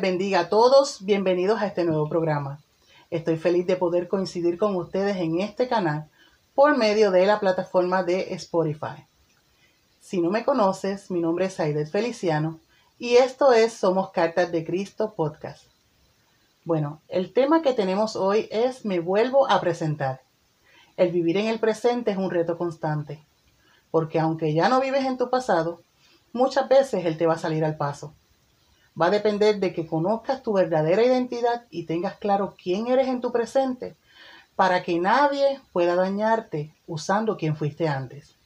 Bendiga 0.00 0.40
a 0.40 0.48
todos. 0.48 1.04
Bienvenidos 1.04 1.60
a 1.60 1.66
este 1.66 1.84
nuevo 1.84 2.08
programa. 2.08 2.58
Estoy 3.10 3.36
feliz 3.36 3.64
de 3.66 3.76
poder 3.76 4.08
coincidir 4.08 4.58
con 4.58 4.74
ustedes 4.74 5.16
en 5.18 5.40
este 5.40 5.68
canal 5.68 6.08
por 6.54 6.76
medio 6.76 7.12
de 7.12 7.26
la 7.26 7.38
plataforma 7.38 8.02
de 8.02 8.34
Spotify. 8.34 9.06
Si 10.00 10.20
no 10.20 10.30
me 10.30 10.44
conoces, 10.44 11.12
mi 11.12 11.20
nombre 11.20 11.46
es 11.46 11.60
Aidet 11.60 11.88
Feliciano 11.88 12.58
y 12.98 13.16
esto 13.16 13.52
es 13.52 13.72
Somos 13.72 14.10
Cartas 14.10 14.50
de 14.50 14.64
Cristo 14.64 15.14
Podcast. 15.14 15.62
Bueno, 16.64 17.00
el 17.08 17.32
tema 17.32 17.62
que 17.62 17.72
tenemos 17.72 18.16
hoy 18.16 18.48
es 18.50 18.84
Me 18.84 18.98
vuelvo 18.98 19.48
a 19.48 19.60
presentar. 19.60 20.22
El 20.96 21.12
vivir 21.12 21.36
en 21.36 21.46
el 21.46 21.60
presente 21.60 22.10
es 22.10 22.16
un 22.16 22.30
reto 22.30 22.58
constante, 22.58 23.24
porque 23.92 24.18
aunque 24.18 24.54
ya 24.54 24.68
no 24.68 24.80
vives 24.80 25.04
en 25.04 25.18
tu 25.18 25.30
pasado, 25.30 25.82
muchas 26.32 26.68
veces 26.68 27.06
él 27.06 27.16
te 27.16 27.26
va 27.26 27.34
a 27.34 27.38
salir 27.38 27.64
al 27.64 27.76
paso. 27.76 28.12
Va 29.00 29.06
a 29.06 29.10
depender 29.10 29.58
de 29.58 29.72
que 29.72 29.86
conozcas 29.86 30.42
tu 30.42 30.52
verdadera 30.52 31.04
identidad 31.04 31.66
y 31.70 31.84
tengas 31.84 32.16
claro 32.16 32.54
quién 32.60 32.86
eres 32.86 33.08
en 33.08 33.20
tu 33.20 33.32
presente 33.32 33.96
para 34.56 34.82
que 34.82 34.98
nadie 35.00 35.60
pueda 35.72 35.96
dañarte 35.96 36.72
usando 36.86 37.36
quien 37.36 37.56
fuiste 37.56 37.88
antes. 37.88 38.36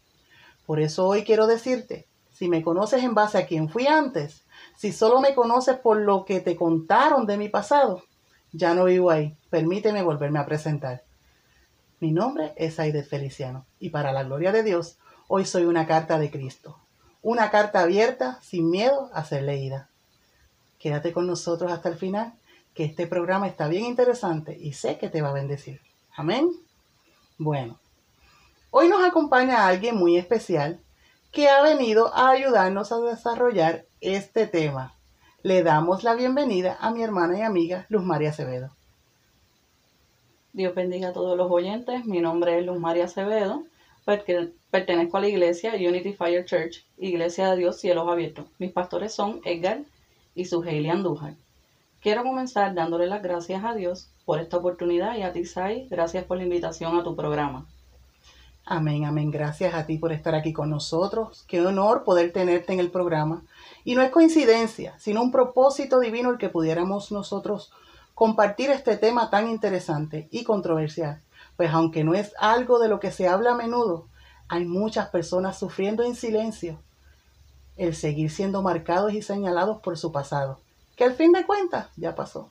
Por 0.66 0.80
eso 0.80 1.06
hoy 1.06 1.22
quiero 1.24 1.46
decirte, 1.46 2.06
si 2.32 2.48
me 2.48 2.62
conoces 2.62 3.02
en 3.02 3.14
base 3.14 3.36
a 3.38 3.46
quien 3.46 3.68
fui 3.68 3.86
antes, 3.86 4.44
si 4.76 4.92
solo 4.92 5.20
me 5.20 5.34
conoces 5.34 5.76
por 5.76 5.98
lo 5.98 6.24
que 6.24 6.40
te 6.40 6.56
contaron 6.56 7.26
de 7.26 7.36
mi 7.36 7.48
pasado, 7.48 8.04
ya 8.52 8.74
no 8.74 8.84
vivo 8.84 9.10
ahí. 9.10 9.36
Permíteme 9.50 10.02
volverme 10.02 10.38
a 10.38 10.46
presentar. 10.46 11.02
Mi 12.00 12.12
nombre 12.12 12.52
es 12.56 12.78
Aide 12.78 13.02
Feliciano 13.02 13.66
y 13.80 13.90
para 13.90 14.12
la 14.12 14.22
gloria 14.22 14.52
de 14.52 14.62
Dios, 14.62 14.98
hoy 15.26 15.44
soy 15.44 15.64
una 15.64 15.86
carta 15.86 16.18
de 16.18 16.30
Cristo. 16.30 16.78
Una 17.22 17.50
carta 17.50 17.80
abierta 17.80 18.38
sin 18.40 18.70
miedo 18.70 19.10
a 19.12 19.24
ser 19.24 19.42
leída. 19.42 19.88
Quédate 20.78 21.12
con 21.12 21.26
nosotros 21.26 21.72
hasta 21.72 21.88
el 21.88 21.96
final, 21.96 22.34
que 22.74 22.84
este 22.84 23.06
programa 23.06 23.48
está 23.48 23.68
bien 23.68 23.84
interesante 23.84 24.56
y 24.58 24.72
sé 24.72 24.98
que 24.98 25.08
te 25.08 25.22
va 25.22 25.30
a 25.30 25.34
bendecir. 25.34 25.80
Amén. 26.16 26.50
Bueno, 27.36 27.78
hoy 28.70 28.88
nos 28.88 29.02
acompaña 29.02 29.66
alguien 29.66 29.96
muy 29.96 30.16
especial 30.16 30.80
que 31.32 31.48
ha 31.48 31.62
venido 31.62 32.14
a 32.14 32.30
ayudarnos 32.30 32.92
a 32.92 33.00
desarrollar 33.00 33.84
este 34.00 34.46
tema. 34.46 34.94
Le 35.42 35.62
damos 35.62 36.04
la 36.04 36.14
bienvenida 36.14 36.76
a 36.80 36.90
mi 36.90 37.02
hermana 37.02 37.38
y 37.38 37.42
amiga 37.42 37.86
Luz 37.88 38.04
María 38.04 38.30
Acevedo. 38.30 38.70
Dios 40.52 40.74
bendiga 40.74 41.08
a 41.08 41.12
todos 41.12 41.36
los 41.36 41.50
oyentes. 41.50 42.04
Mi 42.06 42.20
nombre 42.20 42.58
es 42.58 42.66
Luz 42.66 42.78
María 42.78 43.04
Acevedo. 43.04 43.64
Pertenezco 44.70 45.16
a 45.16 45.20
la 45.20 45.28
iglesia 45.28 45.74
Unity 45.74 46.14
Fire 46.14 46.44
Church, 46.44 46.84
Iglesia 46.96 47.50
de 47.50 47.58
Dios 47.58 47.78
Cielos 47.78 48.08
Abiertos. 48.08 48.46
Mis 48.58 48.72
pastores 48.72 49.14
son 49.14 49.40
Edgar 49.44 49.82
y 50.38 50.44
Suheili 50.44 50.88
Andújar. 50.88 51.34
Quiero 52.00 52.22
comenzar 52.22 52.72
dándole 52.72 53.08
las 53.08 53.22
gracias 53.22 53.64
a 53.64 53.74
Dios 53.74 54.08
por 54.24 54.38
esta 54.38 54.56
oportunidad 54.56 55.16
y 55.16 55.22
a 55.22 55.32
ti, 55.32 55.44
Sai, 55.44 55.88
gracias 55.90 56.24
por 56.24 56.36
la 56.36 56.44
invitación 56.44 56.96
a 56.96 57.02
tu 57.02 57.16
programa. 57.16 57.66
Amén, 58.64 59.04
amén. 59.04 59.32
Gracias 59.32 59.74
a 59.74 59.84
ti 59.84 59.98
por 59.98 60.12
estar 60.12 60.36
aquí 60.36 60.52
con 60.52 60.70
nosotros. 60.70 61.44
Qué 61.48 61.60
honor 61.60 62.04
poder 62.04 62.32
tenerte 62.32 62.72
en 62.72 62.78
el 62.78 62.90
programa. 62.90 63.42
Y 63.82 63.96
no 63.96 64.02
es 64.02 64.10
coincidencia, 64.10 64.94
sino 64.98 65.22
un 65.22 65.32
propósito 65.32 65.98
divino 65.98 66.30
el 66.30 66.38
que 66.38 66.50
pudiéramos 66.50 67.10
nosotros 67.10 67.72
compartir 68.14 68.70
este 68.70 68.96
tema 68.96 69.30
tan 69.30 69.48
interesante 69.48 70.28
y 70.30 70.44
controversial. 70.44 71.20
Pues 71.56 71.70
aunque 71.72 72.04
no 72.04 72.14
es 72.14 72.32
algo 72.38 72.78
de 72.78 72.88
lo 72.88 73.00
que 73.00 73.10
se 73.10 73.26
habla 73.26 73.52
a 73.52 73.56
menudo, 73.56 74.06
hay 74.48 74.66
muchas 74.66 75.08
personas 75.08 75.58
sufriendo 75.58 76.04
en 76.04 76.14
silencio 76.14 76.78
el 77.78 77.94
seguir 77.94 78.30
siendo 78.30 78.60
marcados 78.60 79.14
y 79.14 79.22
señalados 79.22 79.80
por 79.80 79.96
su 79.96 80.12
pasado, 80.12 80.60
que 80.96 81.04
al 81.04 81.14
fin 81.14 81.32
de 81.32 81.46
cuentas 81.46 81.88
ya 81.96 82.14
pasó. 82.14 82.50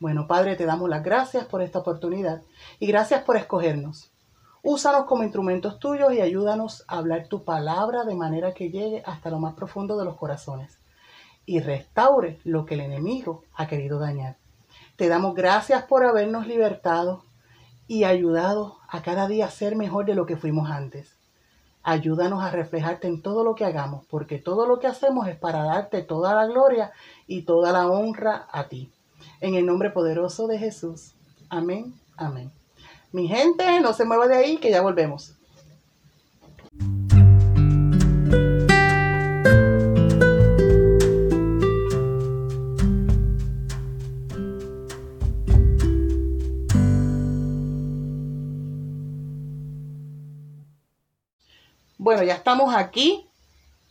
Bueno, 0.00 0.26
Padre, 0.26 0.56
te 0.56 0.64
damos 0.64 0.88
las 0.88 1.04
gracias 1.04 1.44
por 1.44 1.62
esta 1.62 1.80
oportunidad 1.80 2.42
y 2.80 2.86
gracias 2.86 3.22
por 3.22 3.36
escogernos. 3.36 4.10
Úsanos 4.62 5.04
como 5.04 5.22
instrumentos 5.22 5.78
tuyos 5.78 6.12
y 6.12 6.20
ayúdanos 6.20 6.84
a 6.88 6.98
hablar 6.98 7.28
tu 7.28 7.44
palabra 7.44 8.04
de 8.04 8.14
manera 8.14 8.54
que 8.54 8.70
llegue 8.70 9.02
hasta 9.06 9.30
lo 9.30 9.38
más 9.38 9.54
profundo 9.54 9.96
de 9.96 10.04
los 10.04 10.16
corazones 10.16 10.78
y 11.46 11.60
restaure 11.60 12.40
lo 12.44 12.64
que 12.66 12.74
el 12.74 12.80
enemigo 12.80 13.44
ha 13.54 13.66
querido 13.66 13.98
dañar. 13.98 14.36
Te 14.96 15.08
damos 15.08 15.34
gracias 15.34 15.84
por 15.84 16.04
habernos 16.04 16.46
libertado 16.46 17.24
y 17.86 18.04
ayudado 18.04 18.78
a 18.88 19.02
cada 19.02 19.28
día 19.28 19.48
ser 19.50 19.74
mejor 19.74 20.04
de 20.06 20.14
lo 20.14 20.26
que 20.26 20.36
fuimos 20.36 20.70
antes. 20.70 21.17
Ayúdanos 21.90 22.44
a 22.44 22.50
reflejarte 22.50 23.08
en 23.08 23.22
todo 23.22 23.44
lo 23.44 23.54
que 23.54 23.64
hagamos, 23.64 24.04
porque 24.10 24.36
todo 24.36 24.66
lo 24.66 24.78
que 24.78 24.86
hacemos 24.86 25.26
es 25.26 25.36
para 25.36 25.64
darte 25.64 26.02
toda 26.02 26.34
la 26.34 26.44
gloria 26.44 26.92
y 27.26 27.44
toda 27.44 27.72
la 27.72 27.86
honra 27.86 28.46
a 28.52 28.68
ti. 28.68 28.92
En 29.40 29.54
el 29.54 29.64
nombre 29.64 29.88
poderoso 29.88 30.46
de 30.48 30.58
Jesús. 30.58 31.14
Amén, 31.48 31.94
amén. 32.18 32.52
Mi 33.10 33.26
gente, 33.26 33.80
no 33.80 33.94
se 33.94 34.04
mueva 34.04 34.28
de 34.28 34.36
ahí, 34.36 34.58
que 34.58 34.70
ya 34.70 34.82
volvemos. 34.82 35.37
Bueno, 52.08 52.22
ya 52.22 52.36
estamos 52.36 52.74
aquí 52.74 53.26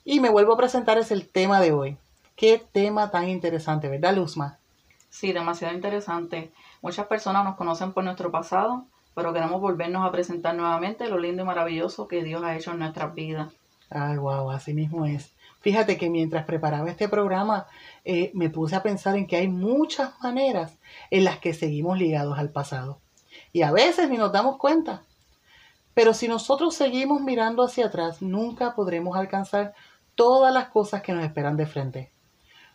y 0.04 0.20
me 0.20 0.32
vuelvo 0.32 0.54
a 0.54 0.58
presentar, 0.58 0.98
es 0.98 1.12
el 1.12 1.30
tema 1.30 1.62
de 1.62 1.72
hoy. 1.72 1.98
Qué 2.36 2.60
tema 2.72 3.12
tan 3.12 3.30
interesante, 3.30 3.90
¿verdad, 3.90 4.16
Luzma? 4.16 4.58
Sí, 5.12 5.34
demasiado 5.34 5.76
interesante. 5.76 6.52
Muchas 6.82 7.06
personas 7.06 7.46
nos 7.46 7.58
conocen 7.58 7.94
por 7.94 8.04
nuestro 8.04 8.32
pasado, 8.32 8.86
pero 9.14 9.34
queremos 9.34 9.62
volvernos 9.62 10.04
a 10.04 10.12
presentar 10.12 10.56
nuevamente 10.56 11.08
lo 11.08 11.20
lindo 11.20 11.44
y 11.44 11.46
maravilloso 11.46 12.08
que 12.08 12.24
Dios 12.24 12.42
ha 12.42 12.56
hecho 12.56 12.72
en 12.72 12.80
nuestras 12.80 13.14
vidas. 13.14 13.54
Ay, 13.92 14.18
wow, 14.18 14.50
así 14.50 14.74
mismo 14.74 15.06
es. 15.06 15.32
Fíjate 15.62 16.00
que 16.00 16.10
mientras 16.10 16.44
preparaba 16.46 16.90
este 16.90 17.08
programa, 17.08 17.68
eh, 18.04 18.32
me 18.34 18.50
puse 18.50 18.76
a 18.76 18.82
pensar 18.82 19.16
en 19.16 19.28
que 19.28 19.36
hay 19.36 19.48
muchas 19.48 20.20
maneras 20.24 20.74
en 21.12 21.24
las 21.24 21.38
que 21.38 21.54
seguimos 21.54 22.00
ligados 22.00 22.40
al 22.40 22.50
pasado. 22.50 22.98
Y 23.54 23.62
a 23.62 23.72
veces 23.72 24.10
ni 24.10 24.18
nos 24.18 24.32
damos 24.32 24.58
cuenta. 24.58 25.04
Pero 25.98 26.14
si 26.14 26.28
nosotros 26.28 26.76
seguimos 26.76 27.22
mirando 27.22 27.64
hacia 27.64 27.88
atrás, 27.88 28.22
nunca 28.22 28.76
podremos 28.76 29.18
alcanzar 29.18 29.74
todas 30.14 30.54
las 30.54 30.68
cosas 30.68 31.02
que 31.02 31.12
nos 31.12 31.26
esperan 31.26 31.58
de 31.58 31.66
frente. 31.66 32.12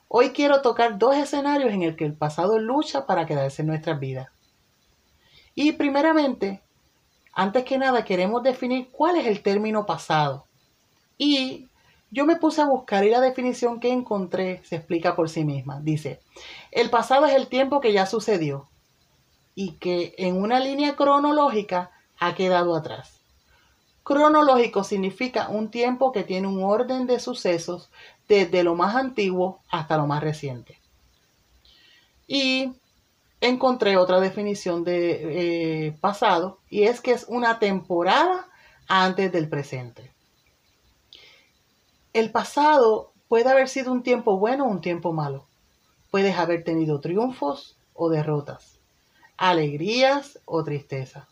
Hoy 0.09 0.31
quiero 0.31 0.61
tocar 0.61 0.99
dos 0.99 1.15
escenarios 1.15 1.73
en 1.73 1.83
el 1.83 1.95
que 1.95 2.05
el 2.05 2.15
pasado 2.15 2.59
lucha 2.59 3.07
para 3.07 3.25
quedarse 3.25 3.63
en 3.63 3.69
nuestras 3.69 4.01
vidas. 4.01 4.27
Y 5.55 5.71
primeramente, 5.71 6.63
antes 7.33 7.65
que 7.65 7.79
nada, 7.79 8.05
queremos 8.05 8.43
definir 8.43 8.89
cuál 8.91 9.15
es 9.15 9.29
el 9.29 9.41
término 9.41 9.87
pasado. 9.87 10.49
Y 11.17 11.69
yo 12.11 12.27
me 12.27 12.35
puse 12.35 12.61
a 12.61 12.67
buscar 12.67 13.05
y 13.05 13.11
la 13.11 13.21
definición 13.21 13.79
que 13.79 13.93
encontré 13.93 14.65
se 14.65 14.75
explica 14.75 15.15
por 15.15 15.29
sí 15.29 15.45
misma. 15.45 15.79
Dice, 15.81 16.19
el 16.73 16.91
pasado 16.91 17.27
es 17.27 17.37
el 17.37 17.47
tiempo 17.47 17.81
que 17.81 17.93
ya 17.93 18.05
sucedió 18.05 18.69
y 19.55 19.75
que 19.75 20.13
en 20.19 20.43
una 20.43 20.59
línea 20.59 20.97
cronológica 20.97 21.93
ha 22.23 22.37
quedado 22.37 22.77
atrás. 22.77 23.19
Cronológico 24.05 24.85
significa 24.85 25.49
un 25.49 25.73
tiempo 25.73 26.13
que 26.13 26.23
tiene 26.23 26.47
un 26.47 26.63
orden 26.63 27.09
de 27.09 27.19
sucesos 27.19 27.91
desde 28.29 28.63
lo 28.63 28.77
más 28.77 28.95
antiguo 28.95 29.59
hasta 29.69 29.97
lo 29.97 30.07
más 30.07 30.23
reciente. 30.23 30.79
Y 32.29 32.73
encontré 33.41 33.97
otra 33.97 34.21
definición 34.21 34.85
de 34.85 35.87
eh, 35.87 35.93
pasado 36.01 36.59
y 36.71 36.85
es 36.85 37.01
que 37.01 37.11
es 37.11 37.25
una 37.29 37.59
temporada 37.59 38.47
antes 38.87 39.33
del 39.33 39.49
presente. 39.49 40.13
El 42.13 42.31
pasado 42.31 43.11
puede 43.27 43.51
haber 43.51 43.69
sido 43.69 43.91
un 43.91 44.05
tiempo 44.05 44.39
bueno 44.39 44.67
o 44.67 44.69
un 44.69 44.81
tiempo 44.81 45.13
malo. 45.13 45.45
Puedes 46.13 46.37
haber 46.37 46.63
tenido 46.63 47.01
triunfos 47.01 47.77
o 47.95 48.11
derrotas, 48.11 48.79
alegrías 49.37 50.39
o 50.45 50.63
tristezas. 50.63 51.32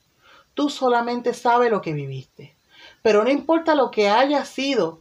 Tú 0.55 0.71
solamente 0.71 1.35
sabes 1.35 1.71
lo 1.71 1.81
que 1.81 1.93
viviste. 1.93 2.55
Pero 3.03 3.25
no 3.25 3.31
importa 3.31 3.75
lo 3.75 3.91
que 3.91 4.09
haya 4.09 4.45
sido, 4.45 5.01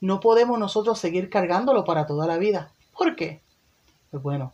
no 0.00 0.20
podemos 0.20 0.58
nosotros 0.58 0.98
seguir 0.98 1.30
cargándolo 1.30 1.84
para 1.84 2.06
toda 2.06 2.26
la 2.26 2.38
vida. 2.38 2.72
¿Por 2.96 3.16
qué? 3.16 3.40
Pues 4.10 4.22
bueno, 4.22 4.52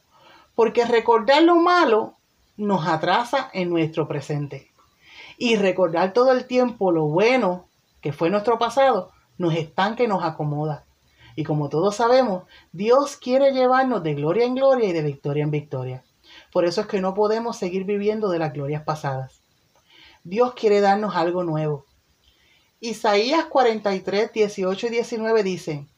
porque 0.54 0.84
recordar 0.84 1.42
lo 1.42 1.56
malo 1.56 2.14
nos 2.56 2.86
atrasa 2.86 3.50
en 3.52 3.70
nuestro 3.70 4.06
presente. 4.08 4.70
Y 5.38 5.56
recordar 5.56 6.12
todo 6.12 6.32
el 6.32 6.46
tiempo 6.46 6.92
lo 6.92 7.04
bueno 7.04 7.66
que 8.00 8.12
fue 8.12 8.30
nuestro 8.30 8.58
pasado 8.58 9.12
nos 9.38 9.54
estanca 9.54 10.04
y 10.04 10.06
nos 10.06 10.22
acomoda. 10.22 10.84
Y 11.34 11.44
como 11.44 11.70
todos 11.70 11.96
sabemos, 11.96 12.44
Dios 12.72 13.16
quiere 13.16 13.52
llevarnos 13.52 14.02
de 14.02 14.14
gloria 14.14 14.44
en 14.44 14.54
gloria 14.54 14.88
y 14.88 14.92
de 14.92 15.02
victoria 15.02 15.44
en 15.44 15.50
victoria. 15.50 16.04
Por 16.52 16.66
eso 16.66 16.82
es 16.82 16.86
que 16.86 17.00
no 17.00 17.14
podemos 17.14 17.56
seguir 17.56 17.84
viviendo 17.84 18.28
de 18.28 18.38
las 18.38 18.52
glorias 18.52 18.82
pasadas. 18.82 19.39
Dios 20.24 20.54
quiere 20.54 20.80
darnos 20.80 21.16
algo 21.16 21.44
nuevo. 21.44 21.86
Isaías 22.80 23.44
43, 23.46 24.32
18 24.32 24.86
y 24.86 24.90
19 24.90 25.42
dicen, 25.42 25.88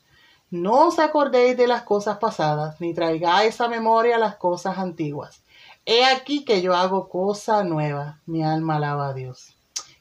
No 0.50 0.88
os 0.88 0.98
acordéis 0.98 1.56
de 1.56 1.66
las 1.66 1.82
cosas 1.82 2.18
pasadas, 2.18 2.80
ni 2.80 2.94
traigáis 2.94 3.60
a 3.60 3.68
memoria 3.68 4.18
las 4.18 4.36
cosas 4.36 4.78
antiguas. 4.78 5.42
He 5.84 6.04
aquí 6.04 6.44
que 6.44 6.62
yo 6.62 6.74
hago 6.74 7.08
cosa 7.08 7.64
nueva. 7.64 8.20
Mi 8.26 8.44
alma 8.44 8.76
alaba 8.76 9.08
a 9.08 9.14
Dios. 9.14 9.56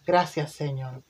Gracias, 0.05 0.51
Señor. 0.51 1.03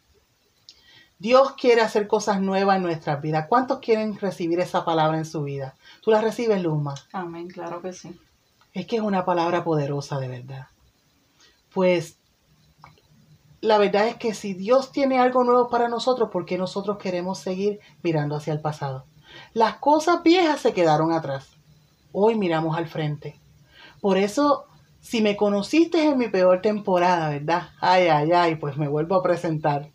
Dios 1.20 1.54
quiere 1.54 1.82
hacer 1.82 2.08
cosas 2.08 2.42
nuevas 2.42 2.78
en 2.78 2.84
nuestras 2.84 3.22
vidas. 3.22 3.46
¿Cuántos 3.48 3.80
quieren 3.80 4.18
recibir 4.18 4.60
esa 4.60 4.84
palabra 4.84 5.18
en 5.18 5.26
su 5.26 5.44
vida? 5.44 5.76
¿Tú 6.02 6.12
la 6.12 6.20
recibes, 6.20 6.64
Luma? 6.64 6.96
Amén, 7.12 7.48
claro 7.48 7.82
que 7.82 7.94
sí. 7.94 8.20
Es 8.74 8.88
que 8.88 8.96
es 8.96 9.02
una 9.02 9.24
palabra 9.24 9.64
poderosa 9.64 10.20
de 10.20 10.28
verdad. 10.30 10.68
Pues 11.74 12.18
la 13.62 13.78
verdad 13.78 14.08
es 14.08 14.16
que 14.16 14.34
si 14.34 14.54
Dios 14.54 14.92
tiene 14.92 15.20
algo 15.20 15.44
nuevo 15.44 15.70
para 15.70 15.88
nosotros, 15.88 16.30
¿por 16.32 16.46
qué 16.46 16.58
nosotros 16.58 16.98
queremos 16.98 17.40
seguir 17.40 17.80
mirando 18.04 18.36
hacia 18.36 18.54
el 18.54 18.62
pasado? 18.62 19.06
Las 19.54 19.76
cosas 19.78 20.24
viejas 20.24 20.60
se 20.60 20.74
quedaron 20.74 21.14
atrás. 21.14 21.52
Hoy 22.12 22.36
miramos 22.36 22.78
al 22.78 22.88
frente. 22.88 23.40
Por 24.02 24.18
eso, 24.18 24.66
si 25.00 25.22
me 25.22 25.38
conociste 25.38 26.04
en 26.04 26.18
mi 26.18 26.28
peor 26.28 26.62
temporada, 26.62 27.30
¿verdad? 27.30 27.70
Ay, 27.80 28.08
ay, 28.08 28.32
ay, 28.34 28.56
pues 28.56 28.78
me 28.78 28.88
vuelvo 28.88 29.16
a 29.16 29.24
presentar 29.24 29.90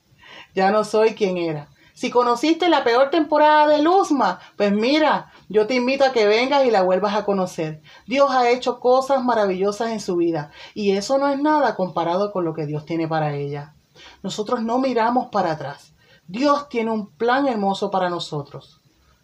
ya 0.54 0.70
no 0.70 0.84
soy 0.84 1.14
quien 1.14 1.36
era. 1.36 1.68
Si 1.92 2.10
conociste 2.10 2.68
la 2.68 2.84
peor 2.84 3.10
temporada 3.10 3.68
de 3.68 3.82
Luzma, 3.82 4.40
pues 4.56 4.72
mira, 4.72 5.30
yo 5.48 5.66
te 5.66 5.74
invito 5.74 6.04
a 6.04 6.12
que 6.12 6.26
vengas 6.26 6.66
y 6.66 6.70
la 6.70 6.82
vuelvas 6.82 7.14
a 7.14 7.24
conocer. 7.24 7.80
Dios 8.06 8.30
ha 8.30 8.50
hecho 8.50 8.80
cosas 8.80 9.24
maravillosas 9.24 9.90
en 9.90 10.00
su 10.00 10.16
vida 10.16 10.50
y 10.74 10.92
eso 10.92 11.18
no 11.18 11.28
es 11.28 11.40
nada 11.40 11.76
comparado 11.76 12.32
con 12.32 12.44
lo 12.44 12.54
que 12.54 12.66
Dios 12.66 12.84
tiene 12.84 13.06
para 13.06 13.34
ella. 13.34 13.74
Nosotros 14.22 14.62
no 14.62 14.78
miramos 14.78 15.28
para 15.28 15.52
atrás. 15.52 15.94
Dios 16.26 16.68
tiene 16.68 16.90
un 16.90 17.08
plan 17.10 17.46
hermoso 17.46 17.90
para 17.90 18.10
nosotros, 18.10 18.80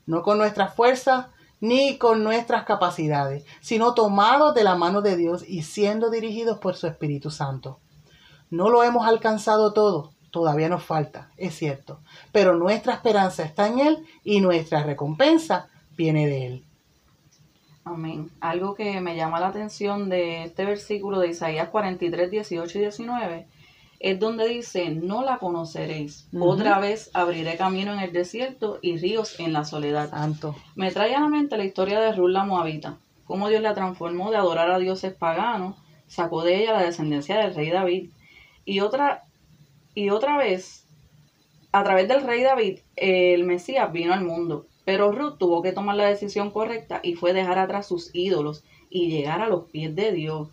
no 0.07 0.23
con 0.23 0.39
nuestras 0.39 0.75
fuerzas 0.75 1.27
ni 1.61 1.99
con 1.99 2.23
nuestras 2.23 2.65
capacidades, 2.65 3.45
sino 3.61 3.95
tomados 3.95 4.55
de 4.55 4.65
la 4.65 4.77
mano 4.77 5.01
de 5.01 5.17
Dios 5.17 5.45
y 5.47 5.63
siendo 5.63 6.11
dirigidos 6.11 6.59
por 6.59 6.77
su 6.77 6.87
Espíritu 6.87 7.31
Santo. 7.31 7.81
No 8.51 8.69
lo 8.69 8.85
hemos 8.85 9.07
alcanzado 9.07 9.73
todo, 9.73 10.13
todavía 10.31 10.69
nos 10.69 10.85
falta, 10.85 11.31
es 11.37 11.55
cierto, 11.57 12.01
pero 12.33 12.55
nuestra 12.55 12.95
esperanza 12.95 13.43
está 13.45 13.67
en 13.67 13.79
Él 13.81 14.07
y 14.23 14.41
nuestra 14.41 14.83
recompensa 14.83 15.69
viene 15.97 16.27
de 16.27 16.47
Él. 16.47 16.65
Amén. 17.85 18.31
Algo 18.41 18.75
que 18.75 19.01
me 19.01 19.17
llama 19.17 19.41
la 19.41 19.49
atención 19.49 20.09
de 20.09 20.45
este 20.45 20.65
versículo 20.65 21.19
de 21.19 21.29
Isaías 21.29 21.69
43, 21.69 22.31
18 22.31 22.79
y 22.79 22.81
19 22.81 23.47
es 24.03 24.19
donde 24.19 24.49
dice, 24.49 24.91
no 24.91 25.23
la 25.23 25.39
conoceréis. 25.39 26.27
Otra 26.39 26.81
vez 26.81 27.11
abriré 27.15 27.57
camino 27.57 27.93
en 27.93 28.01
el 28.01 28.13
desierto 28.13 28.81
y 28.83 28.97
ríos 28.97 29.39
en 29.39 29.53
la 29.53 29.65
soledad. 29.65 30.11
Santo. 30.11 30.57
Me 30.75 30.91
trae 30.91 31.15
a 31.15 31.21
la 31.21 31.29
mente 31.29 31.57
la 31.57 31.65
historia 31.65 32.01
de 32.01 32.13
Ruth 32.13 32.31
la 32.31 32.45
Moabita, 32.45 32.99
cómo 33.25 33.49
Dios 33.49 33.63
la 33.63 33.75
transformó 33.75 34.33
de 34.33 34.39
adorar 34.39 34.73
a 34.73 34.81
dioses 34.81 35.15
paganos, 35.15 35.77
sacó 36.09 36.43
de 36.43 36.63
ella 36.63 36.73
la 36.73 36.83
descendencia 36.83 37.39
del 37.39 37.55
rey 37.55 37.71
David. 37.71 38.11
Y 38.65 38.81
otra 38.81 39.23
y 39.95 40.11
otra 40.11 40.37
vez, 40.37 40.85
a 41.71 41.85
través 41.85 42.09
del 42.09 42.23
rey 42.23 42.43
David, 42.43 42.81
el 42.97 43.45
Mesías 43.45 43.93
vino 43.93 44.13
al 44.13 44.25
mundo. 44.25 44.67
Pero 44.85 45.13
Ruth 45.13 45.39
tuvo 45.39 45.63
que 45.63 45.73
tomar 45.73 45.97
la 45.97 46.09
decisión 46.09 46.51
correcta 46.51 47.01
y 47.03 47.15
fue 47.15 47.33
dejar 47.33 47.59
atrás 47.59 47.87
sus 47.87 48.11
ídolos 48.15 48.65
y 48.91 49.11
llegar 49.11 49.41
a 49.41 49.49
los 49.49 49.65
pies 49.71 49.95
de 49.95 50.13
Dios. 50.13 50.49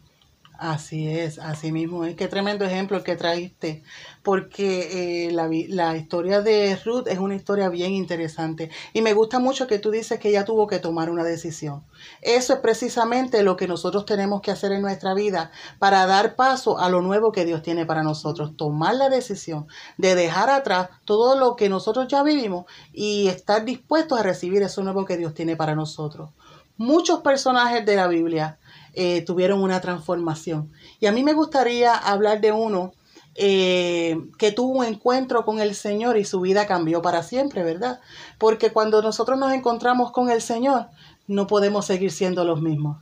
Así 0.59 1.07
es, 1.07 1.39
así 1.39 1.71
mismo 1.71 2.03
es. 2.03 2.17
Qué 2.17 2.27
tremendo 2.27 2.65
ejemplo 2.65 2.97
el 2.97 3.03
que 3.03 3.15
trajiste, 3.15 3.81
porque 4.23 5.27
eh, 5.27 5.31
la, 5.31 5.49
la, 5.69 5.95
historia 5.95 6.41
de 6.41 6.75
Ruth 6.83 7.07
es 7.07 7.17
una 7.17 7.35
historia 7.35 7.69
bien 7.69 7.93
interesante 7.93 8.69
y 8.91 9.01
me 9.01 9.13
gusta 9.13 9.39
mucho 9.39 9.67
que 9.67 9.79
tú 9.79 9.89
dices 9.89 10.19
que 10.19 10.27
ella 10.27 10.43
tuvo 10.43 10.67
que 10.67 10.79
tomar 10.79 11.09
una 11.11 11.23
decisión. 11.23 11.85
Eso 12.21 12.55
es 12.55 12.59
precisamente 12.59 13.41
lo 13.41 13.55
que 13.55 13.69
nosotros 13.69 14.05
tenemos 14.05 14.41
que 14.41 14.51
hacer 14.51 14.73
en 14.73 14.81
nuestra 14.81 15.13
vida 15.13 15.51
para 15.79 16.05
dar 16.05 16.35
paso 16.35 16.77
a 16.77 16.89
lo 16.89 17.01
nuevo 17.01 17.31
que 17.31 17.45
Dios 17.45 17.61
tiene 17.61 17.85
para 17.85 18.03
nosotros. 18.03 18.57
Tomar 18.57 18.95
la 18.95 19.07
decisión 19.07 19.65
de 19.97 20.13
dejar 20.13 20.49
atrás 20.49 20.89
todo 21.05 21.39
lo 21.39 21.55
que 21.55 21.69
nosotros 21.69 22.09
ya 22.09 22.21
vivimos 22.21 22.65
y 22.91 23.29
estar 23.29 23.63
dispuestos 23.63 24.19
a 24.19 24.23
recibir 24.23 24.61
eso 24.61 24.83
nuevo 24.83 25.05
que 25.05 25.15
Dios 25.15 25.33
tiene 25.33 25.55
para 25.55 25.73
nosotros. 25.73 26.31
Muchos 26.75 27.21
personajes 27.21 27.85
de 27.85 27.95
la 27.95 28.07
Biblia 28.07 28.58
eh, 28.93 29.21
tuvieron 29.21 29.61
una 29.61 29.81
transformación. 29.81 30.71
Y 30.99 31.05
a 31.05 31.11
mí 31.11 31.23
me 31.23 31.33
gustaría 31.33 31.95
hablar 31.95 32.41
de 32.41 32.51
uno 32.51 32.93
eh, 33.35 34.17
que 34.37 34.51
tuvo 34.51 34.79
un 34.79 34.85
encuentro 34.85 35.45
con 35.45 35.59
el 35.59 35.73
Señor 35.73 36.17
y 36.17 36.25
su 36.25 36.41
vida 36.41 36.67
cambió 36.67 37.01
para 37.01 37.23
siempre, 37.23 37.63
¿verdad? 37.63 38.01
Porque 38.37 38.71
cuando 38.71 39.01
nosotros 39.01 39.39
nos 39.39 39.53
encontramos 39.53 40.11
con 40.11 40.29
el 40.29 40.41
Señor, 40.41 40.87
no 41.27 41.47
podemos 41.47 41.85
seguir 41.85 42.11
siendo 42.11 42.43
los 42.43 42.61
mismos, 42.61 42.97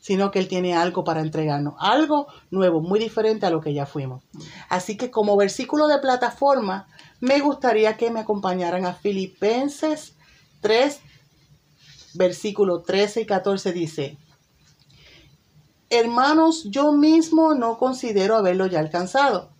sino 0.00 0.30
que 0.30 0.40
Él 0.40 0.48
tiene 0.48 0.74
algo 0.74 1.04
para 1.04 1.20
entregarnos, 1.20 1.74
algo 1.78 2.26
nuevo, 2.50 2.80
muy 2.80 2.98
diferente 2.98 3.46
a 3.46 3.50
lo 3.50 3.60
que 3.60 3.74
ya 3.74 3.86
fuimos. 3.86 4.24
Así 4.68 4.96
que 4.96 5.10
como 5.10 5.36
versículo 5.36 5.86
de 5.86 5.98
plataforma, 5.98 6.88
me 7.20 7.38
gustaría 7.40 7.96
que 7.96 8.10
me 8.10 8.20
acompañaran 8.20 8.84
a 8.84 8.94
Filipenses 8.94 10.14
3, 10.60 11.00
versículo 12.14 12.82
13 12.82 13.20
y 13.20 13.26
14 13.26 13.72
dice, 13.72 14.18
Hermanos, 15.90 16.64
yo 16.64 16.92
mismo 16.92 17.54
no 17.54 17.78
considero 17.78 18.36
haberlo 18.36 18.66
ya 18.66 18.80
alcanzado, 18.80 19.50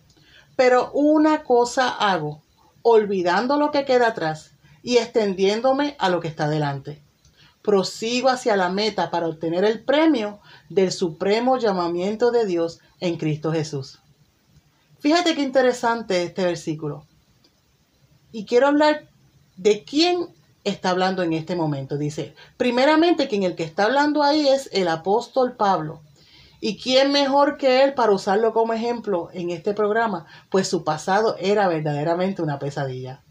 pero 0.55 0.91
una 0.91 1.43
cosa 1.43 1.89
hago, 1.89 2.41
olvidando 2.83 3.57
lo 3.57 3.71
que 3.71 3.85
queda 3.85 4.09
atrás 4.09 4.51
y 4.83 4.97
extendiéndome 4.97 5.95
a 5.97 6.09
lo 6.09 6.19
que 6.19 6.27
está 6.27 6.47
delante. 6.47 7.01
Prosigo 7.63 8.29
hacia 8.29 8.55
la 8.55 8.69
meta 8.69 9.09
para 9.09 9.27
obtener 9.27 9.63
el 9.63 9.83
premio 9.83 10.39
del 10.69 10.91
supremo 10.91 11.57
llamamiento 11.57 12.31
de 12.31 12.45
Dios 12.45 12.79
en 12.99 13.17
Cristo 13.17 13.51
Jesús. 13.51 13.99
Fíjate 14.99 15.33
qué 15.33 15.41
interesante 15.41 16.23
este 16.23 16.45
versículo. 16.45 17.05
Y 18.31 18.45
quiero 18.45 18.67
hablar 18.67 19.07
de 19.57 19.83
quién 19.83 20.27
está 20.63 20.91
hablando 20.91 21.23
en 21.23 21.33
este 21.33 21.55
momento. 21.55 21.97
Dice, 21.97 22.35
primeramente, 22.57 23.27
quien 23.27 23.43
el 23.43 23.55
que 23.55 23.63
está 23.63 23.85
hablando 23.85 24.23
ahí 24.23 24.47
es 24.47 24.69
el 24.71 24.87
apóstol 24.87 25.53
Pablo. 25.53 26.01
¿Y 26.61 26.77
quién 26.77 27.11
mejor 27.11 27.57
que 27.57 27.83
él 27.83 27.93
para 27.93 28.11
usarlo 28.11 28.53
como 28.53 28.73
ejemplo 28.73 29.29
en 29.33 29.49
este 29.49 29.73
programa? 29.73 30.25
Pues 30.49 30.67
su 30.67 30.83
pasado 30.83 31.35
era 31.39 31.67
verdaderamente 31.67 32.41
una 32.41 32.59
pesadilla. 32.59 33.23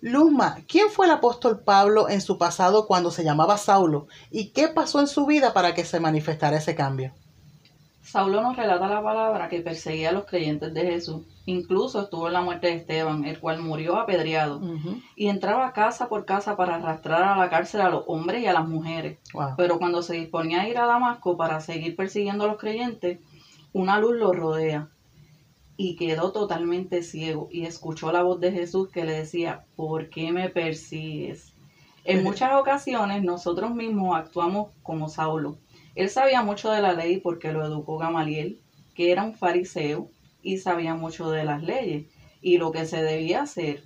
Luzma, 0.00 0.58
¿quién 0.68 0.90
fue 0.90 1.06
el 1.06 1.12
apóstol 1.12 1.64
Pablo 1.64 2.10
en 2.10 2.20
su 2.20 2.36
pasado 2.36 2.86
cuando 2.86 3.10
se 3.10 3.24
llamaba 3.24 3.56
Saulo? 3.56 4.06
¿Y 4.30 4.52
qué 4.52 4.68
pasó 4.68 5.00
en 5.00 5.06
su 5.06 5.24
vida 5.24 5.54
para 5.54 5.74
que 5.74 5.86
se 5.86 5.98
manifestara 5.98 6.58
ese 6.58 6.74
cambio? 6.74 7.14
Saulo 8.04 8.42
nos 8.42 8.54
relata 8.54 8.86
la 8.86 9.02
palabra 9.02 9.48
que 9.48 9.62
perseguía 9.62 10.10
a 10.10 10.12
los 10.12 10.26
creyentes 10.26 10.74
de 10.74 10.82
Jesús. 10.82 11.22
Incluso 11.46 12.02
estuvo 12.02 12.26
en 12.26 12.34
la 12.34 12.42
muerte 12.42 12.66
de 12.66 12.74
Esteban, 12.74 13.24
el 13.24 13.40
cual 13.40 13.62
murió 13.62 13.96
apedreado. 13.96 14.60
Y 15.16 15.28
entraba 15.28 15.72
casa 15.72 16.08
por 16.08 16.26
casa 16.26 16.54
para 16.54 16.76
arrastrar 16.76 17.22
a 17.22 17.36
la 17.38 17.48
cárcel 17.48 17.80
a 17.80 17.88
los 17.88 18.04
hombres 18.06 18.42
y 18.42 18.46
a 18.46 18.52
las 18.52 18.68
mujeres. 18.68 19.18
Pero 19.56 19.78
cuando 19.78 20.02
se 20.02 20.16
disponía 20.16 20.60
a 20.60 20.68
ir 20.68 20.76
a 20.76 20.84
Damasco 20.84 21.38
para 21.38 21.62
seguir 21.62 21.96
persiguiendo 21.96 22.44
a 22.44 22.48
los 22.48 22.58
creyentes, 22.58 23.20
una 23.72 23.98
luz 23.98 24.16
lo 24.16 24.32
rodea. 24.32 24.88
Y 25.78 25.96
quedó 25.96 26.30
totalmente 26.30 27.02
ciego 27.02 27.48
y 27.50 27.64
escuchó 27.64 28.12
la 28.12 28.22
voz 28.22 28.38
de 28.38 28.52
Jesús 28.52 28.90
que 28.90 29.04
le 29.04 29.12
decía, 29.12 29.64
¿por 29.76 30.10
qué 30.10 30.30
me 30.30 30.50
persigues? 30.50 31.54
En 32.04 32.22
muchas 32.22 32.52
ocasiones 32.52 33.24
nosotros 33.24 33.74
mismos 33.74 34.14
actuamos 34.14 34.72
como 34.82 35.08
Saulo 35.08 35.56
él 35.94 36.10
sabía 36.10 36.42
mucho 36.42 36.70
de 36.70 36.82
la 36.82 36.92
ley 36.92 37.18
porque 37.18 37.52
lo 37.52 37.64
educó 37.64 37.98
Gamaliel, 37.98 38.58
que 38.94 39.12
era 39.12 39.22
un 39.22 39.34
fariseo 39.34 40.08
y 40.42 40.58
sabía 40.58 40.94
mucho 40.94 41.30
de 41.30 41.44
las 41.44 41.62
leyes 41.62 42.06
y 42.42 42.58
lo 42.58 42.72
que 42.72 42.86
se 42.86 43.02
debía 43.02 43.42
hacer. 43.42 43.84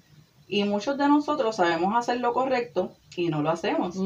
Y 0.49 0.65
muchos 0.65 0.97
de 0.97 1.09
nosotros 1.09 1.57
sabemos 1.57 1.95
hacer 1.95 2.21
lo 2.21 2.33
correcto 2.33 2.93
y 3.17 3.29
no 3.29 3.43
lo 3.43 3.51
hacemos. 3.51 3.97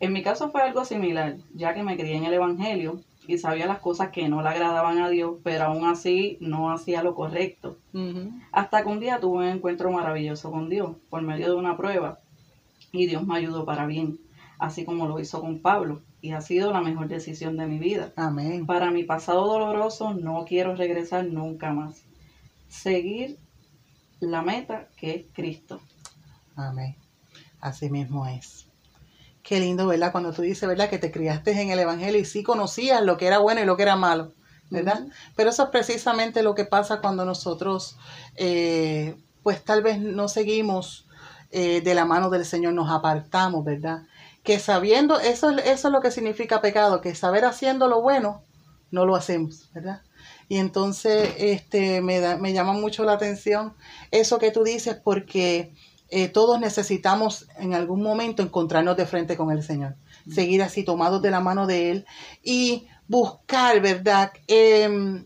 En 0.00 0.12
mi 0.12 0.22
caso 0.22 0.50
fue 0.50 0.62
algo 0.62 0.84
similar, 0.84 1.36
ya 1.54 1.74
que 1.74 1.82
me 1.82 1.96
crié 1.96 2.16
en 2.16 2.24
el 2.24 2.34
Evangelio 2.34 3.00
y 3.26 3.38
sabía 3.38 3.66
las 3.66 3.78
cosas 3.78 4.10
que 4.10 4.28
no 4.28 4.42
le 4.42 4.48
agradaban 4.48 4.98
a 4.98 5.08
Dios, 5.08 5.36
pero 5.42 5.64
aún 5.64 5.86
así 5.86 6.36
no 6.40 6.70
hacía 6.70 7.02
lo 7.02 7.14
correcto. 7.14 7.78
Hasta 8.50 8.82
que 8.82 8.88
un 8.88 9.00
día 9.00 9.20
tuve 9.20 9.38
un 9.38 9.56
encuentro 9.56 9.90
maravilloso 9.90 10.50
con 10.50 10.68
Dios 10.68 10.96
por 11.08 11.22
medio 11.22 11.46
de 11.46 11.54
una 11.54 11.76
prueba 11.76 12.18
y 12.90 13.06
Dios 13.06 13.26
me 13.26 13.38
ayudó 13.38 13.64
para 13.64 13.86
bien, 13.86 14.18
así 14.58 14.84
como 14.84 15.06
lo 15.06 15.18
hizo 15.18 15.40
con 15.40 15.60
Pablo 15.60 16.02
y 16.22 16.30
ha 16.32 16.40
sido 16.40 16.72
la 16.72 16.80
mejor 16.80 17.08
decisión 17.08 17.56
de 17.56 17.66
mi 17.66 17.78
vida. 17.78 18.12
Amén. 18.16 18.64
Para 18.64 18.92
mi 18.92 19.02
pasado 19.02 19.44
doloroso 19.44 20.14
no 20.14 20.44
quiero 20.46 20.76
regresar 20.76 21.24
nunca 21.26 21.72
más. 21.72 22.04
Seguir 22.68 23.38
la 24.20 24.40
meta 24.40 24.88
que 24.96 25.14
es 25.14 25.24
Cristo. 25.34 25.80
Amén. 26.54 26.96
Así 27.60 27.90
mismo 27.90 28.24
es. 28.26 28.68
Qué 29.42 29.58
lindo, 29.58 29.88
¿verdad? 29.88 30.12
Cuando 30.12 30.32
tú 30.32 30.42
dices, 30.42 30.68
¿verdad? 30.68 30.88
Que 30.88 30.98
te 30.98 31.10
criaste 31.10 31.60
en 31.60 31.70
el 31.70 31.80
Evangelio 31.80 32.20
y 32.20 32.24
sí 32.24 32.44
conocías 32.44 33.02
lo 33.02 33.16
que 33.16 33.26
era 33.26 33.38
bueno 33.38 33.60
y 33.60 33.64
lo 33.64 33.76
que 33.76 33.82
era 33.82 33.96
malo, 33.96 34.32
¿verdad? 34.70 35.08
Pero 35.34 35.50
eso 35.50 35.64
es 35.64 35.70
precisamente 35.70 36.44
lo 36.44 36.54
que 36.54 36.64
pasa 36.64 37.00
cuando 37.00 37.24
nosotros, 37.24 37.98
eh, 38.36 39.16
pues 39.42 39.64
tal 39.64 39.82
vez 39.82 39.98
no 39.98 40.28
seguimos 40.28 41.08
eh, 41.50 41.80
de 41.80 41.94
la 41.94 42.04
mano 42.04 42.30
del 42.30 42.44
Señor 42.44 42.74
nos 42.74 42.88
apartamos, 42.90 43.64
¿verdad? 43.64 44.04
Que 44.42 44.58
sabiendo, 44.58 45.20
eso, 45.20 45.50
eso 45.50 45.88
es 45.88 45.92
lo 45.92 46.00
que 46.00 46.10
significa 46.10 46.60
pecado, 46.60 47.00
que 47.00 47.14
saber 47.14 47.44
haciendo 47.44 47.88
lo 47.88 48.02
bueno, 48.02 48.42
no 48.90 49.06
lo 49.06 49.14
hacemos, 49.14 49.70
¿verdad? 49.72 50.02
Y 50.48 50.58
entonces 50.58 51.34
este, 51.38 52.00
me, 52.00 52.20
da, 52.20 52.36
me 52.36 52.52
llama 52.52 52.72
mucho 52.72 53.04
la 53.04 53.12
atención 53.12 53.74
eso 54.10 54.38
que 54.38 54.50
tú 54.50 54.64
dices 54.64 55.00
porque 55.02 55.72
eh, 56.10 56.28
todos 56.28 56.60
necesitamos 56.60 57.48
en 57.56 57.72
algún 57.72 58.02
momento 58.02 58.42
encontrarnos 58.42 58.96
de 58.98 59.06
frente 59.06 59.36
con 59.36 59.50
el 59.50 59.62
Señor, 59.62 59.96
seguir 60.30 60.62
así 60.62 60.84
tomados 60.84 61.22
de 61.22 61.30
la 61.30 61.40
mano 61.40 61.66
de 61.66 61.90
Él 61.90 62.06
y 62.42 62.86
buscar, 63.08 63.80
¿verdad? 63.80 64.30
Em, 64.46 65.24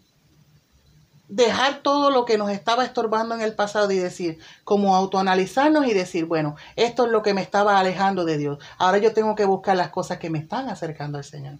dejar 1.28 1.82
todo 1.82 2.10
lo 2.10 2.24
que 2.24 2.38
nos 2.38 2.50
estaba 2.50 2.84
estorbando 2.84 3.34
en 3.34 3.40
el 3.40 3.54
pasado 3.54 3.90
y 3.90 3.98
decir, 3.98 4.38
como 4.64 4.94
autoanalizarnos 4.94 5.86
y 5.86 5.94
decir, 5.94 6.26
bueno, 6.26 6.56
esto 6.76 7.06
es 7.06 7.10
lo 7.10 7.22
que 7.22 7.34
me 7.34 7.42
estaba 7.42 7.78
alejando 7.78 8.24
de 8.24 8.38
Dios. 8.38 8.58
Ahora 8.78 8.98
yo 8.98 9.12
tengo 9.12 9.34
que 9.34 9.44
buscar 9.44 9.76
las 9.76 9.90
cosas 9.90 10.18
que 10.18 10.30
me 10.30 10.38
están 10.38 10.68
acercando 10.68 11.18
al 11.18 11.24
Señor. 11.24 11.58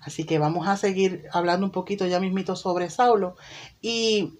Así 0.00 0.24
que 0.24 0.38
vamos 0.38 0.68
a 0.68 0.76
seguir 0.76 1.24
hablando 1.32 1.66
un 1.66 1.72
poquito 1.72 2.06
ya 2.06 2.20
mismito 2.20 2.56
sobre 2.56 2.88
Saulo 2.90 3.36
y 3.82 4.38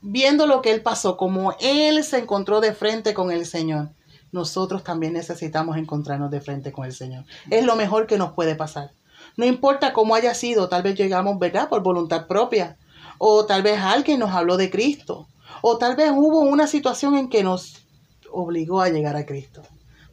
viendo 0.00 0.46
lo 0.46 0.62
que 0.62 0.72
él 0.72 0.82
pasó, 0.82 1.16
como 1.16 1.54
él 1.60 2.02
se 2.02 2.18
encontró 2.18 2.60
de 2.60 2.72
frente 2.72 3.14
con 3.14 3.30
el 3.30 3.46
Señor, 3.46 3.90
nosotros 4.32 4.82
también 4.82 5.12
necesitamos 5.12 5.76
encontrarnos 5.76 6.30
de 6.30 6.40
frente 6.40 6.72
con 6.72 6.84
el 6.84 6.92
Señor. 6.92 7.24
Es 7.50 7.64
lo 7.64 7.76
mejor 7.76 8.06
que 8.06 8.18
nos 8.18 8.32
puede 8.32 8.54
pasar. 8.54 8.90
No 9.36 9.44
importa 9.44 9.92
cómo 9.92 10.14
haya 10.14 10.34
sido, 10.34 10.68
tal 10.68 10.82
vez 10.82 10.96
llegamos, 10.96 11.38
¿verdad? 11.38 11.68
Por 11.68 11.82
voluntad 11.82 12.26
propia. 12.26 12.76
O 13.18 13.46
tal 13.46 13.62
vez 13.62 13.80
alguien 13.80 14.20
nos 14.20 14.32
habló 14.32 14.56
de 14.56 14.70
Cristo. 14.70 15.28
O 15.62 15.78
tal 15.78 15.96
vez 15.96 16.10
hubo 16.10 16.40
una 16.40 16.66
situación 16.66 17.16
en 17.16 17.28
que 17.28 17.42
nos 17.42 17.86
obligó 18.30 18.80
a 18.80 18.88
llegar 18.88 19.16
a 19.16 19.26
Cristo. 19.26 19.62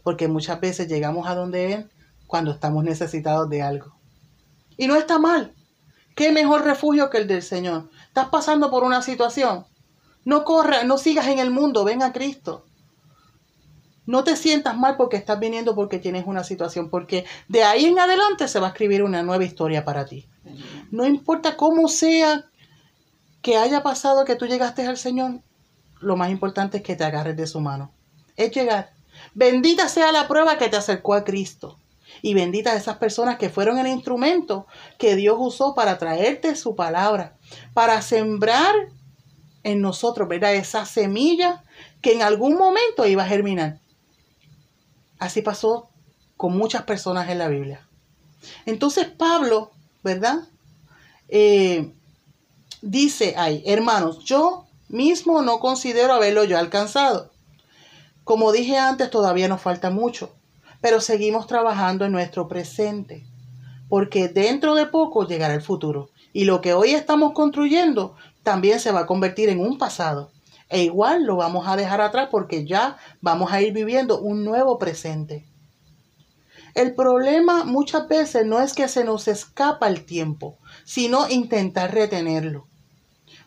Porque 0.03 0.27
muchas 0.27 0.60
veces 0.60 0.88
llegamos 0.88 1.27
a 1.27 1.36
donde 1.36 1.74
Él 1.74 1.89
cuando 2.27 2.51
estamos 2.51 2.83
necesitados 2.83 3.50
de 3.50 3.62
algo. 3.62 3.93
Y 4.77 4.88
no 4.88 4.95
está 4.95 5.19
mal. 5.19 5.53
¿Qué 6.15 6.31
mejor 6.31 6.63
refugio 6.63 7.10
que 7.10 7.17
el 7.17 7.27
del 7.27 7.41
Señor? 7.41 7.89
Estás 8.07 8.29
pasando 8.29 8.69
por 8.69 8.83
una 8.83 9.01
situación. 9.01 9.65
No 10.25 10.43
corras, 10.43 10.86
no 10.86 10.98
sigas 10.98 11.27
en 11.27 11.39
el 11.39 11.51
mundo, 11.51 11.83
ven 11.83 12.03
a 12.03 12.13
Cristo. 12.13 12.65
No 14.05 14.24
te 14.24 14.36
sientas 14.36 14.77
mal 14.77 14.98
porque 14.98 15.17
estás 15.17 15.39
viniendo 15.39 15.75
porque 15.75 15.98
tienes 15.98 16.25
una 16.27 16.43
situación, 16.43 16.89
porque 16.89 17.25
de 17.48 17.63
ahí 17.63 17.86
en 17.86 18.00
adelante 18.00 18.48
se 18.48 18.60
va 18.60 18.67
a 18.67 18.69
escribir 18.72 19.03
una 19.03 19.24
nueva 19.24 19.43
historia 19.45 19.86
para 19.86 20.05
ti. 20.05 20.27
No 20.91 21.05
importa 21.05 21.55
cómo 21.55 21.88
sea 21.88 22.45
que 23.43 23.57
haya 23.57 23.83
pasado 23.83 24.25
que 24.25 24.35
tú 24.35 24.47
llegaste 24.47 24.88
al 24.88 24.97
Señor, 24.97 25.41
lo 26.00 26.15
más 26.15 26.31
importante 26.31 26.77
es 26.77 26.83
que 26.83 26.95
te 26.95 27.03
agarres 27.03 27.35
de 27.35 27.45
su 27.45 27.59
mano. 27.59 27.91
Es 28.38 28.51
llegar. 28.51 28.93
Bendita 29.35 29.89
sea 29.89 30.12
la 30.12 30.27
prueba 30.27 30.57
que 30.57 30.69
te 30.69 30.77
acercó 30.77 31.13
a 31.13 31.25
Cristo. 31.25 31.77
Y 32.21 32.33
bendita 32.33 32.73
esas 32.73 32.97
personas 32.97 33.38
que 33.38 33.50
fueron 33.50 33.77
el 33.77 33.88
instrumento 33.88 34.65
que 34.97 35.15
Dios 35.15 35.35
usó 35.38 35.75
para 35.75 35.97
traerte 35.97 36.55
su 36.55 36.75
palabra, 36.75 37.35
para 37.73 38.01
sembrar 38.01 38.73
en 39.63 39.81
nosotros, 39.81 40.29
¿verdad? 40.29 40.55
Esa 40.55 40.85
semilla 40.85 41.63
que 42.01 42.13
en 42.13 42.21
algún 42.21 42.55
momento 42.55 43.05
iba 43.05 43.23
a 43.23 43.27
germinar. 43.27 43.79
Así 45.19 45.41
pasó 45.41 45.89
con 46.38 46.57
muchas 46.57 46.83
personas 46.83 47.29
en 47.29 47.39
la 47.39 47.50
Biblia. 47.50 47.85
Entonces 48.65 49.07
Pablo, 49.07 49.71
¿verdad? 50.01 50.47
Eh, 51.27 51.93
dice 52.84 53.34
ahí, 53.38 53.63
hermanos, 53.66 54.24
yo 54.24 54.68
mismo 54.88 55.42
no 55.42 55.60
considero 55.60 56.13
haberlo 56.13 56.44
yo 56.44 56.60
alcanzado. 56.60 57.32
Como 58.24 58.52
dije 58.52 58.78
antes, 58.78 59.10
todavía 59.10 59.48
nos 59.48 59.62
falta 59.62 59.90
mucho 59.90 60.32
pero 60.84 61.00
seguimos 61.00 61.48
trabajando 61.48 62.04
en 62.04 62.12
nuestro 62.12 62.50
presente, 62.50 63.25
porque 63.88 64.28
dentro 64.28 64.75
de 64.75 64.86
poco 64.86 65.25
llegará 65.25 65.54
el 65.54 65.62
futuro. 65.62 66.10
Y 66.34 66.44
lo 66.44 66.60
que 66.60 66.74
hoy 66.74 66.90
estamos 66.90 67.32
construyendo 67.32 68.18
también 68.44 68.82
se 68.82 68.92
va 68.92 69.00
a 69.00 69.06
convertir 69.06 69.48
en 69.48 69.62
un 69.62 69.78
pasado. 69.78 70.34
E 70.68 70.84
igual 70.84 71.24
lo 71.24 71.38
vamos 71.38 71.70
a 71.70 71.78
dejar 71.78 72.02
atrás 72.02 72.28
porque 72.30 72.66
ya 72.66 72.98
vamos 73.22 73.54
a 73.54 73.62
ir 73.62 73.72
viviendo 73.72 74.20
un 74.20 74.44
nuevo 74.44 74.78
presente. 74.78 75.46
El 76.75 76.96
problema 76.96 77.63
muchas 77.63 78.10
veces 78.10 78.46
no 78.46 78.60
es 78.60 78.74
que 78.74 78.90
se 78.90 79.06
nos 79.06 79.30
escapa 79.30 79.88
el 79.88 80.04
tiempo, 80.04 80.58
sino 80.84 81.30
intentar 81.30 81.94
retenerlo. 81.94 82.68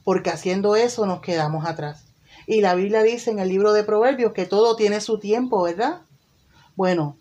Porque 0.07 0.31
haciendo 0.31 0.77
eso 0.77 1.05
nos 1.05 1.21
quedamos 1.21 1.67
atrás. 1.67 2.05
Y 2.47 2.61
la 2.61 2.77
Biblia 2.77 3.03
dice 3.03 3.33
en 3.33 3.41
el 3.41 3.49
libro 3.49 3.73
de 3.73 3.83
Proverbios 3.83 4.33
que 4.35 4.47
todo 4.47 4.77
tiene 4.77 5.01
su 5.01 5.19
tiempo, 5.19 5.65
¿verdad? 5.65 6.03
Bueno, 6.77 7.17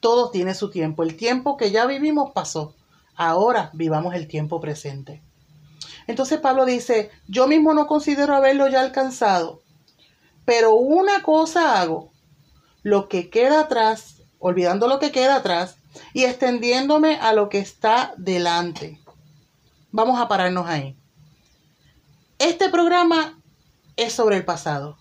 todo 0.00 0.32
tiene 0.32 0.54
su 0.56 0.70
tiempo. 0.70 1.04
El 1.04 1.16
tiempo 1.16 1.56
que 1.56 1.70
ya 1.70 1.86
vivimos 1.86 2.32
pasó. 2.32 2.74
Ahora 3.14 3.70
vivamos 3.72 4.16
el 4.16 4.26
tiempo 4.26 4.60
presente. 4.60 5.22
Entonces 6.08 6.40
Pablo 6.40 6.64
dice, 6.64 7.12
yo 7.28 7.46
mismo 7.46 7.72
no 7.72 7.86
considero 7.86 8.34
haberlo 8.34 8.66
ya 8.66 8.80
alcanzado, 8.80 9.62
pero 10.44 10.74
una 10.74 11.22
cosa 11.22 11.80
hago, 11.80 12.10
lo 12.82 13.08
que 13.08 13.30
queda 13.30 13.60
atrás, 13.60 14.16
olvidando 14.40 14.88
lo 14.88 14.98
que 14.98 15.12
queda 15.12 15.36
atrás 15.36 15.76
y 16.14 16.24
extendiéndome 16.24 17.20
a 17.20 17.32
lo 17.32 17.48
que 17.48 17.60
está 17.60 18.12
delante. 18.16 18.98
Vamos 19.92 20.20
a 20.20 20.26
pararnos 20.26 20.66
ahí. 20.66 20.99
Este 22.40 22.70
programa 22.70 23.38
es 23.96 24.14
sobre 24.14 24.38
el 24.38 24.46
pasado. 24.46 24.96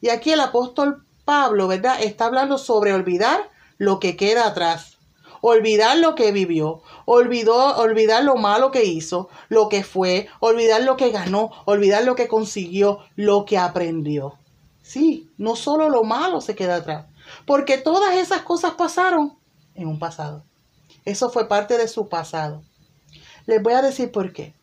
Y 0.00 0.08
aquí 0.08 0.32
el 0.32 0.40
apóstol 0.40 1.06
Pablo, 1.24 1.68
¿verdad? 1.68 2.02
Está 2.02 2.24
hablando 2.24 2.58
sobre 2.58 2.92
olvidar 2.92 3.48
lo 3.78 4.00
que 4.00 4.16
queda 4.16 4.48
atrás, 4.48 4.98
olvidar 5.40 5.98
lo 5.98 6.16
que 6.16 6.32
vivió, 6.32 6.82
olvidó, 7.04 7.76
olvidar 7.76 8.24
lo 8.24 8.34
malo 8.34 8.72
que 8.72 8.86
hizo, 8.86 9.28
lo 9.48 9.68
que 9.68 9.84
fue, 9.84 10.26
olvidar 10.40 10.82
lo 10.82 10.96
que 10.96 11.12
ganó, 11.12 11.52
olvidar 11.64 12.02
lo 12.02 12.16
que 12.16 12.26
consiguió, 12.26 12.98
lo 13.14 13.44
que 13.44 13.56
aprendió. 13.56 14.34
Sí, 14.82 15.30
no 15.38 15.54
solo 15.54 15.90
lo 15.90 16.02
malo 16.02 16.40
se 16.40 16.56
queda 16.56 16.74
atrás, 16.74 17.06
porque 17.46 17.78
todas 17.78 18.16
esas 18.16 18.42
cosas 18.42 18.72
pasaron 18.72 19.38
en 19.76 19.86
un 19.86 20.00
pasado. 20.00 20.42
Eso 21.04 21.30
fue 21.30 21.46
parte 21.46 21.78
de 21.78 21.86
su 21.86 22.08
pasado. 22.08 22.64
Les 23.46 23.62
voy 23.62 23.74
a 23.74 23.82
decir 23.82 24.10
por 24.10 24.32
qué. 24.32 24.54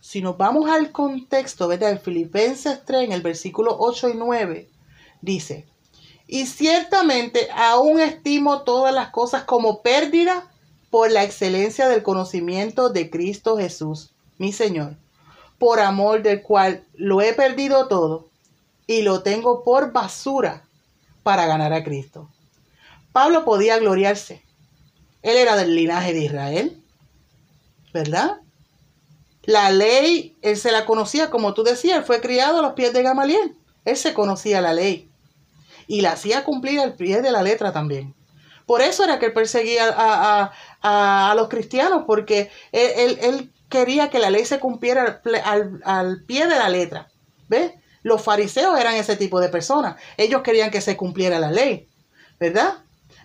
Si 0.00 0.22
nos 0.22 0.36
vamos 0.36 0.70
al 0.70 0.92
contexto, 0.92 1.68
¿verdad? 1.68 1.90
En 1.90 2.00
Filipenses 2.00 2.84
3, 2.84 3.04
en 3.04 3.12
el 3.12 3.22
versículo 3.22 3.76
8 3.78 4.10
y 4.10 4.14
9, 4.14 4.68
dice, 5.20 5.66
y 6.26 6.46
ciertamente 6.46 7.48
aún 7.54 8.00
estimo 8.00 8.62
todas 8.62 8.94
las 8.94 9.08
cosas 9.10 9.44
como 9.44 9.82
pérdida 9.82 10.50
por 10.90 11.10
la 11.10 11.24
excelencia 11.24 11.88
del 11.88 12.02
conocimiento 12.02 12.90
de 12.90 13.10
Cristo 13.10 13.56
Jesús, 13.56 14.10
mi 14.36 14.52
Señor, 14.52 14.96
por 15.58 15.80
amor 15.80 16.22
del 16.22 16.42
cual 16.42 16.84
lo 16.94 17.20
he 17.20 17.32
perdido 17.32 17.88
todo 17.88 18.28
y 18.86 19.02
lo 19.02 19.22
tengo 19.22 19.64
por 19.64 19.92
basura 19.92 20.64
para 21.22 21.46
ganar 21.46 21.72
a 21.72 21.82
Cristo. 21.82 22.28
Pablo 23.12 23.44
podía 23.44 23.78
gloriarse. 23.78 24.42
Él 25.22 25.36
era 25.36 25.56
del 25.56 25.74
linaje 25.74 26.12
de 26.12 26.24
Israel, 26.24 26.82
¿verdad? 27.92 28.40
La 29.48 29.70
ley, 29.70 30.36
él 30.42 30.58
se 30.58 30.70
la 30.70 30.84
conocía, 30.84 31.30
como 31.30 31.54
tú 31.54 31.62
decías, 31.62 31.96
él 31.96 32.04
fue 32.04 32.20
criado 32.20 32.58
a 32.58 32.62
los 32.62 32.74
pies 32.74 32.92
de 32.92 33.02
Gamaliel. 33.02 33.56
Él 33.86 33.96
se 33.96 34.12
conocía 34.12 34.60
la 34.60 34.74
ley 34.74 35.10
y 35.86 36.02
la 36.02 36.12
hacía 36.12 36.44
cumplir 36.44 36.78
al 36.80 36.92
pie 36.92 37.22
de 37.22 37.30
la 37.30 37.42
letra 37.42 37.72
también. 37.72 38.14
Por 38.66 38.82
eso 38.82 39.04
era 39.04 39.18
que 39.18 39.24
él 39.24 39.32
perseguía 39.32 39.86
a, 39.88 41.32
los 41.34 41.48
cristianos, 41.48 42.02
porque 42.06 42.50
él, 42.72 43.50
quería 43.70 44.10
que 44.10 44.18
la 44.18 44.28
ley 44.28 44.44
se 44.44 44.60
cumpliera 44.60 45.22
al, 45.82 46.24
pie 46.24 46.46
de 46.46 46.58
la 46.58 46.68
letra. 46.68 47.08
¿Ves? 47.48 47.72
Los 48.02 48.20
fariseos 48.20 48.78
eran 48.78 48.96
ese 48.96 49.16
tipo 49.16 49.40
de 49.40 49.48
personas. 49.48 49.96
Ellos 50.18 50.42
querían 50.42 50.70
que 50.70 50.82
se 50.82 50.94
cumpliera 50.94 51.38
la 51.38 51.50
ley, 51.50 51.88
¿verdad? 52.38 52.80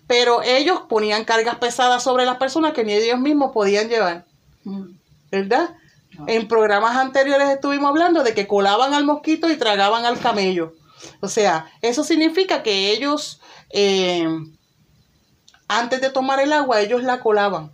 Pero 0.07 0.41
ellos 0.41 0.83
ponían 0.87 1.25
cargas 1.25 1.57
pesadas 1.57 2.01
sobre 2.01 2.23
las 2.23 2.37
personas 2.37 2.71
que 2.71 2.85
ni 2.85 2.93
ellos 2.93 3.19
mismos 3.19 3.51
podían 3.51 3.89
llevar, 3.89 4.23
¿verdad? 5.29 5.75
En 6.27 6.47
programas 6.47 6.95
anteriores 6.97 7.49
estuvimos 7.49 7.89
hablando 7.89 8.23
de 8.23 8.33
que 8.33 8.47
colaban 8.47 8.93
al 8.93 9.05
mosquito 9.05 9.49
y 9.49 9.57
tragaban 9.57 10.05
al 10.05 10.19
camello. 10.19 10.73
O 11.21 11.27
sea, 11.27 11.67
eso 11.81 12.03
significa 12.03 12.63
que 12.63 12.91
ellos, 12.91 13.41
eh, 13.71 14.27
antes 15.67 16.01
de 16.01 16.09
tomar 16.09 16.39
el 16.39 16.53
agua, 16.53 16.81
ellos 16.81 17.03
la 17.03 17.19
colaban. 17.19 17.71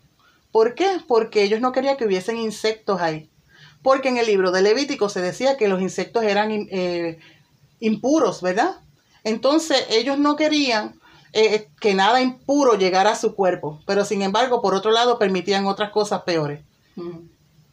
¿Por 0.52 0.74
qué? 0.76 1.00
Porque 1.08 1.44
ellos 1.44 1.62
no 1.62 1.72
querían 1.72 1.98
que 1.98 2.06
hubiesen 2.06 2.38
insectos 2.38 3.02
ahí. 3.02 3.30
Porque 3.84 4.10
en 4.10 4.18
el 4.18 4.26
libro 4.26 4.52
de 4.52 4.62
Levítico 4.62 5.10
se 5.10 5.22
decía 5.22 5.58
que 5.58 5.68
los 5.68 5.82
insectos 5.82 6.24
eran 6.24 6.52
eh, 6.52 7.20
impuros, 7.80 8.42
¿verdad? 8.42 8.78
Entonces 9.24 9.86
ellos 9.90 10.18
no 10.18 10.36
querían 10.36 11.00
eh, 11.34 11.70
que 11.80 11.94
nada 11.94 12.22
impuro 12.22 12.76
llegara 12.76 13.12
a 13.12 13.16
su 13.16 13.36
cuerpo, 13.36 13.80
pero 13.86 14.04
sin 14.04 14.22
embargo, 14.22 14.62
por 14.62 14.74
otro 14.74 14.92
lado, 14.92 15.20
permitían 15.20 15.68
otras 15.68 15.92
cosas 15.92 16.24
peores. 16.24 16.62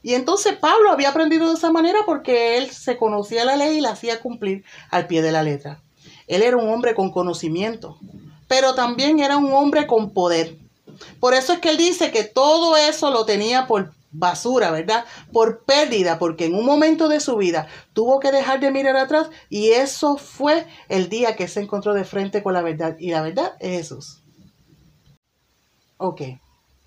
Y 0.07 0.15
entonces 0.15 0.57
Pablo 0.57 0.93
había 0.93 1.09
aprendido 1.09 1.49
de 1.49 1.55
esa 1.55 1.73
manera 1.73 1.99
porque 2.07 2.59
él 2.59 2.71
se 2.71 2.97
conocía 2.97 3.45
la 3.45 3.57
ley 3.57 3.79
y 3.79 3.81
la 3.81 3.91
hacía 3.91 4.21
cumplir 4.21 4.65
al 4.89 5.09
pie 5.09 5.21
de 5.21 5.33
la 5.33 5.43
letra. 5.43 5.83
Él 6.29 6.43
era 6.43 6.57
un 6.57 6.69
hombre 6.69 6.95
con 6.95 7.11
conocimiento, 7.11 7.99
pero 8.47 8.77
también 8.77 9.19
era 9.19 9.37
un 9.37 9.53
hombre 9.53 9.89
con 9.89 10.11
poder. 10.11 10.59
Por 11.19 11.35
eso 11.35 11.55
es 11.55 11.59
que 11.59 11.71
él 11.71 11.77
dice 11.77 12.13
que 12.13 12.23
todo 12.23 12.77
eso 12.77 13.11
lo 13.11 13.25
tenía 13.27 13.67
por 13.67 13.95
basura, 14.13 14.71
¿verdad? 14.71 15.07
Por 15.33 15.65
pérdida, 15.65 16.21
porque 16.21 16.45
en 16.45 16.55
un 16.55 16.67
momento 16.67 17.09
de 17.09 17.19
su 17.19 17.37
vida 17.37 17.67
tuvo 17.93 18.21
que 18.21 18.31
dejar 18.31 18.61
de 18.61 18.71
mirar 18.71 18.97
atrás 18.97 19.29
y 19.51 19.71
eso 19.71 20.19
fue 20.19 20.69
el 20.89 21.09
día 21.09 21.35
que 21.35 21.49
se 21.49 21.63
encontró 21.63 21.95
de 21.95 22.05
frente 22.05 22.45
con 22.45 22.53
la 22.53 22.63
verdad. 22.63 22.95
Y 23.01 23.11
la 23.11 23.23
verdad 23.23 23.55
es 23.59 23.79
Jesús. 23.79 24.23
Ok, 25.97 26.23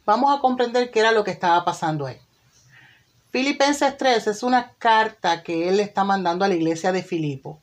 vamos 0.05 0.33
a 0.33 0.39
comprender 0.39 0.89
qué 0.89 1.01
era 1.01 1.11
lo 1.11 1.25
que 1.25 1.31
estaba 1.31 1.65
pasando 1.65 2.05
ahí. 2.05 2.15
Filipenses 3.31 3.95
3 3.95 4.27
es 4.27 4.43
una 4.43 4.73
carta 4.79 5.43
que 5.43 5.69
él 5.69 5.77
le 5.77 5.83
está 5.83 6.03
mandando 6.03 6.45
a 6.45 6.47
la 6.47 6.55
iglesia 6.55 6.91
de 6.91 7.03
Filipo, 7.03 7.61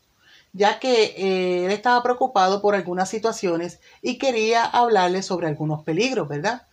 ya 0.53 0.79
que 0.79 1.15
eh, 1.17 1.65
él 1.67 1.73
estaba 1.73 2.03
preocupado 2.05 2.63
por 2.63 2.77
algunas 2.77 3.09
situaciones 3.11 3.81
y 4.01 4.19
quería 4.19 4.65
hablarle 4.65 5.23
sobre 5.23 5.49
algunos 5.49 5.83
peligros, 5.83 6.29
¿verdad? 6.29 6.67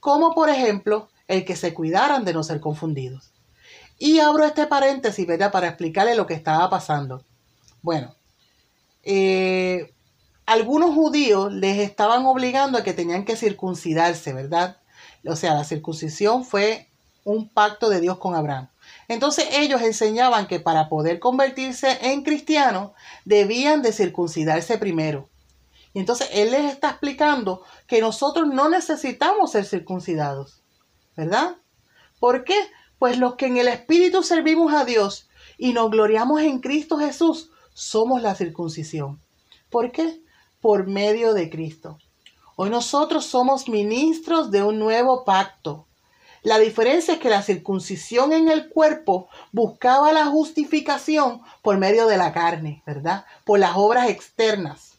Como 0.00 0.34
por 0.34 0.48
ejemplo 0.48 1.08
el 1.26 1.44
que 1.44 1.56
se 1.56 1.74
cuidaran 1.74 2.24
de 2.24 2.32
no 2.32 2.42
ser 2.42 2.60
confundidos. 2.60 3.32
Y 3.98 4.20
abro 4.20 4.44
este 4.44 4.66
paréntesis, 4.66 5.26
¿verdad? 5.26 5.52
Para 5.52 5.68
explicarle 5.68 6.14
lo 6.14 6.26
que 6.26 6.34
estaba 6.34 6.70
pasando. 6.70 7.22
Bueno, 7.82 8.14
eh, 9.02 9.92
algunos 10.46 10.94
judíos 10.94 11.52
les 11.52 11.78
estaban 11.78 12.24
obligando 12.24 12.78
a 12.78 12.82
que 12.82 12.94
tenían 12.94 13.26
que 13.26 13.36
circuncidarse, 13.36 14.32
¿verdad? 14.32 14.78
O 15.26 15.36
sea, 15.36 15.52
la 15.54 15.64
circuncisión 15.64 16.44
fue 16.44 16.87
un 17.28 17.46
pacto 17.46 17.90
de 17.90 18.00
Dios 18.00 18.16
con 18.16 18.34
Abraham. 18.34 18.68
Entonces 19.06 19.46
ellos 19.52 19.82
enseñaban 19.82 20.46
que 20.46 20.60
para 20.60 20.88
poder 20.88 21.18
convertirse 21.18 21.98
en 22.00 22.22
cristianos 22.22 22.92
debían 23.26 23.82
de 23.82 23.92
circuncidarse 23.92 24.78
primero. 24.78 25.28
Y 25.92 25.98
entonces 25.98 26.30
Él 26.32 26.52
les 26.52 26.72
está 26.72 26.90
explicando 26.90 27.62
que 27.86 28.00
nosotros 28.00 28.48
no 28.48 28.70
necesitamos 28.70 29.52
ser 29.52 29.66
circuncidados, 29.66 30.62
¿verdad? 31.16 31.56
¿Por 32.18 32.44
qué? 32.44 32.56
Pues 32.98 33.18
los 33.18 33.34
que 33.34 33.46
en 33.46 33.58
el 33.58 33.68
Espíritu 33.68 34.22
servimos 34.22 34.72
a 34.72 34.86
Dios 34.86 35.28
y 35.58 35.74
nos 35.74 35.90
gloriamos 35.90 36.40
en 36.40 36.60
Cristo 36.60 36.96
Jesús, 36.96 37.50
somos 37.74 38.22
la 38.22 38.34
circuncisión. 38.36 39.20
¿Por 39.68 39.92
qué? 39.92 40.22
Por 40.62 40.86
medio 40.86 41.34
de 41.34 41.50
Cristo. 41.50 41.98
Hoy 42.56 42.70
nosotros 42.70 43.26
somos 43.26 43.68
ministros 43.68 44.50
de 44.50 44.62
un 44.62 44.78
nuevo 44.78 45.24
pacto. 45.26 45.87
La 46.42 46.58
diferencia 46.58 47.14
es 47.14 47.20
que 47.20 47.30
la 47.30 47.42
circuncisión 47.42 48.32
en 48.32 48.48
el 48.48 48.68
cuerpo 48.68 49.28
buscaba 49.50 50.12
la 50.12 50.26
justificación 50.26 51.42
por 51.62 51.78
medio 51.78 52.06
de 52.06 52.16
la 52.16 52.32
carne, 52.32 52.82
¿verdad? 52.86 53.24
Por 53.44 53.58
las 53.58 53.72
obras 53.74 54.08
externas. 54.08 54.92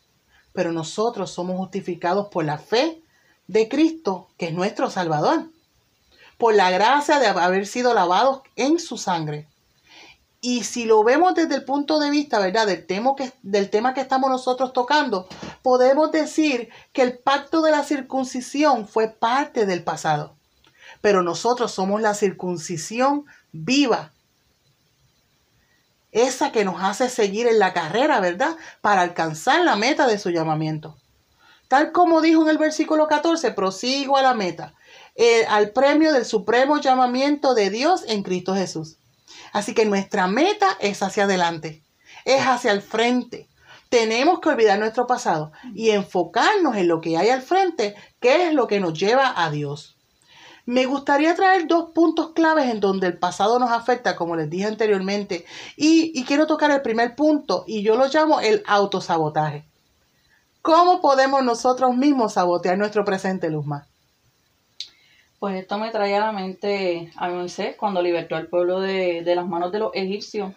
Pero 0.54 0.74
nosotros 0.74 1.32
somos 1.32 1.58
justificados 1.58 2.28
por 2.28 2.44
la 2.44 2.58
fe 2.58 3.02
de 3.48 3.70
Cristo, 3.70 4.28
que 4.38 4.48
es 4.48 4.54
nuestro 4.54 4.90
Salvador. 4.90 5.46
Por 6.38 6.56
la 6.56 6.72
gracia 6.72 7.20
de 7.20 7.28
haber 7.28 7.66
sido 7.68 7.94
lavados 7.94 8.42
en 8.56 8.80
su 8.80 8.98
sangre. 8.98 9.48
Y 10.42 10.64
si 10.64 10.86
lo 10.86 11.04
vemos 11.04 11.36
desde 11.36 11.56
el 11.56 11.66
punto 11.66 12.00
de 12.00 12.10
vista, 12.10 12.40
¿verdad? 12.40 12.68
Del 12.68 12.86
tema, 12.86 13.16
que, 13.16 13.32
del 13.44 13.70
tema 13.70 13.94
que 13.94 14.02
estamos 14.02 14.30
nosotros 14.30 14.74
tocando, 14.74 15.28
podemos 15.62 16.12
decir 16.12 16.70
que 16.94 17.02
el 17.02 17.18
pacto 17.18 17.62
de 17.62 17.72
la 17.72 17.84
circuncisión 17.84 18.88
fue 18.88 19.08
parte 19.08 19.66
del 19.66 19.84
pasado 19.84 20.39
pero 21.02 21.22
nosotros 21.22 21.72
somos 21.72 22.02
la 22.02 22.14
circuncisión 22.14 23.26
viva. 23.52 24.12
Esa 26.12 26.52
que 26.52 26.66
nos 26.66 26.82
hace 26.82 27.10
seguir 27.10 27.48
en 27.48 27.60
la 27.60 27.74
carrera, 27.74 28.20
¿verdad? 28.20 28.58
Para 28.82 29.02
alcanzar 29.02 29.64
la 29.64 29.76
meta 29.76 30.08
de 30.08 30.18
su 30.18 30.32
llamamiento. 30.32 30.98
Tal 31.68 31.92
como 31.92 32.22
dijo 32.22 32.42
en 32.42 32.50
el 32.50 32.58
versículo 32.58 33.08
14, 33.08 33.52
prosigo 33.52 34.18
a 34.18 34.24
la 34.24 34.34
meta, 34.34 34.74
eh, 35.16 35.46
al 35.48 35.70
premio 35.70 36.12
del 36.12 36.26
supremo 36.26 36.80
llamamiento 36.80 37.54
de 37.54 37.70
Dios 37.70 38.04
en 38.08 38.24
Cristo 38.24 38.56
Jesús. 38.56 38.98
Así 39.54 39.76
que 39.76 39.86
nuestra 39.86 40.28
meta 40.28 40.78
es 40.80 41.04
hacia 41.04 41.26
adelante, 41.26 41.84
es 42.26 42.42
hacia 42.42 42.72
el 42.72 42.82
frente. 42.82 43.48
Tenemos 43.90 44.40
que 44.40 44.50
olvidar 44.50 44.80
nuestro 44.80 45.06
pasado 45.06 45.52
y 45.76 45.92
enfocarnos 45.92 46.76
en 46.76 46.88
lo 46.88 47.02
que 47.02 47.18
hay 47.18 47.30
al 47.30 47.44
frente, 47.44 47.96
que 48.20 48.48
es 48.48 48.54
lo 48.54 48.68
que 48.68 48.80
nos 48.80 48.98
lleva 48.98 49.34
a 49.36 49.52
Dios. 49.52 49.99
Me 50.70 50.86
gustaría 50.86 51.34
traer 51.34 51.66
dos 51.66 51.90
puntos 51.96 52.34
claves 52.34 52.70
en 52.70 52.80
donde 52.80 53.08
el 53.08 53.18
pasado 53.18 53.58
nos 53.58 53.72
afecta, 53.72 54.16
como 54.16 54.36
les 54.36 54.52
dije 54.52 54.68
anteriormente, 54.68 55.44
y, 55.76 56.24
quiero 56.26 56.46
tocar 56.46 56.70
el 56.70 56.84
primer 56.84 57.16
punto, 57.16 57.64
y 57.66 57.82
yo 57.82 57.96
lo 57.96 58.06
llamo 58.06 58.40
el 58.40 58.62
autosabotaje. 58.68 59.66
¿Cómo 60.62 61.02
podemos 61.02 61.44
nosotros 61.44 61.96
mismos 61.96 62.34
sabotear 62.34 62.78
nuestro 62.78 63.04
presente, 63.04 63.50
Luzma? 63.50 63.88
Pues 65.40 65.56
esto 65.56 65.80
me 65.80 65.90
trae 65.90 66.16
a 66.16 66.20
la 66.20 66.32
mente 66.34 67.12
a 67.16 67.30
Moisés 67.30 67.76
cuando 67.76 68.04
libertó 68.04 68.36
al 68.36 68.46
pueblo 68.46 68.80
de, 68.80 69.24
de 69.24 69.36
las 69.36 69.48
manos 69.48 69.72
de 69.72 69.80
los 69.80 69.90
egipcios. 69.96 70.54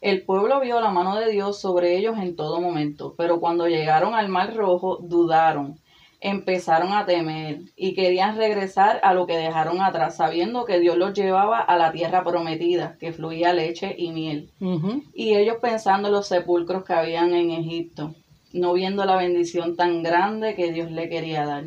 El 0.00 0.24
pueblo 0.24 0.58
vio 0.58 0.80
la 0.80 0.90
mano 0.90 1.14
de 1.14 1.30
Dios 1.30 1.60
sobre 1.60 1.96
ellos 1.96 2.18
en 2.18 2.34
todo 2.34 2.60
momento, 2.60 3.14
pero 3.16 3.38
cuando 3.38 3.68
llegaron 3.68 4.16
al 4.16 4.28
mar 4.28 4.56
rojo 4.56 4.98
dudaron 5.00 5.78
empezaron 6.22 6.92
a 6.92 7.04
temer 7.04 7.62
y 7.76 7.94
querían 7.94 8.36
regresar 8.36 9.00
a 9.02 9.12
lo 9.12 9.26
que 9.26 9.36
dejaron 9.36 9.80
atrás, 9.80 10.16
sabiendo 10.16 10.64
que 10.64 10.78
Dios 10.78 10.96
los 10.96 11.14
llevaba 11.14 11.58
a 11.58 11.76
la 11.76 11.90
tierra 11.90 12.22
prometida, 12.22 12.96
que 13.00 13.12
fluía 13.12 13.52
leche 13.52 13.94
y 13.98 14.12
miel. 14.12 14.50
Y 15.12 15.34
ellos 15.34 15.56
pensando 15.60 16.08
en 16.08 16.14
los 16.14 16.28
sepulcros 16.28 16.84
que 16.84 16.92
habían 16.94 17.34
en 17.34 17.50
Egipto, 17.50 18.14
no 18.52 18.72
viendo 18.72 19.04
la 19.04 19.16
bendición 19.16 19.74
tan 19.74 20.04
grande 20.04 20.54
que 20.54 20.72
Dios 20.72 20.92
le 20.92 21.08
quería 21.08 21.44
dar. 21.44 21.64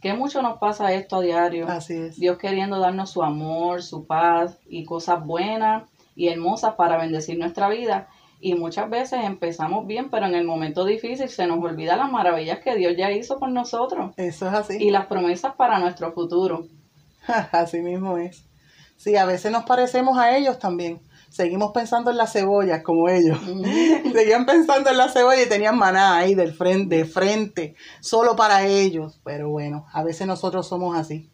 Que 0.00 0.14
mucho 0.14 0.42
nos 0.42 0.58
pasa 0.58 0.92
esto 0.92 1.16
a 1.16 1.20
diario. 1.20 1.68
Así 1.68 1.94
es. 1.94 2.16
Dios 2.18 2.38
queriendo 2.38 2.80
darnos 2.80 3.10
su 3.10 3.22
amor, 3.22 3.84
su 3.84 4.04
paz 4.04 4.58
y 4.68 4.84
cosas 4.84 5.24
buenas 5.24 5.84
y 6.16 6.26
hermosas 6.26 6.74
para 6.74 6.98
bendecir 6.98 7.38
nuestra 7.38 7.68
vida 7.68 8.08
y 8.42 8.54
muchas 8.54 8.90
veces 8.90 9.20
empezamos 9.22 9.86
bien, 9.86 10.10
pero 10.10 10.26
en 10.26 10.34
el 10.34 10.44
momento 10.44 10.84
difícil 10.84 11.28
se 11.28 11.46
nos 11.46 11.62
olvida 11.62 11.96
las 11.96 12.10
maravillas 12.10 12.58
que 12.58 12.74
Dios 12.74 12.94
ya 12.98 13.10
hizo 13.12 13.38
por 13.38 13.50
nosotros. 13.50 14.12
Eso 14.16 14.48
es 14.48 14.52
así. 14.52 14.76
Y 14.80 14.90
las 14.90 15.06
promesas 15.06 15.54
para 15.54 15.78
nuestro 15.78 16.12
futuro. 16.12 16.66
así 17.52 17.80
mismo 17.80 18.18
es. 18.18 18.44
Sí, 18.96 19.16
a 19.16 19.24
veces 19.24 19.52
nos 19.52 19.64
parecemos 19.64 20.18
a 20.18 20.36
ellos 20.36 20.58
también. 20.58 21.00
Seguimos 21.30 21.72
pensando 21.72 22.10
en 22.10 22.16
las 22.16 22.32
cebollas 22.32 22.82
como 22.82 23.08
ellos. 23.08 23.38
Seguían 24.12 24.44
pensando 24.44 24.90
en 24.90 24.98
la 24.98 25.08
cebolla 25.08 25.42
y 25.42 25.48
tenían 25.48 25.78
maná 25.78 26.18
ahí 26.18 26.34
del 26.34 26.52
frente, 26.52 26.96
de 26.96 27.04
frente, 27.04 27.76
solo 28.00 28.36
para 28.36 28.66
ellos. 28.66 29.20
Pero 29.24 29.50
bueno, 29.50 29.86
a 29.92 30.02
veces 30.02 30.26
nosotros 30.26 30.68
somos 30.68 30.96
así 30.96 31.31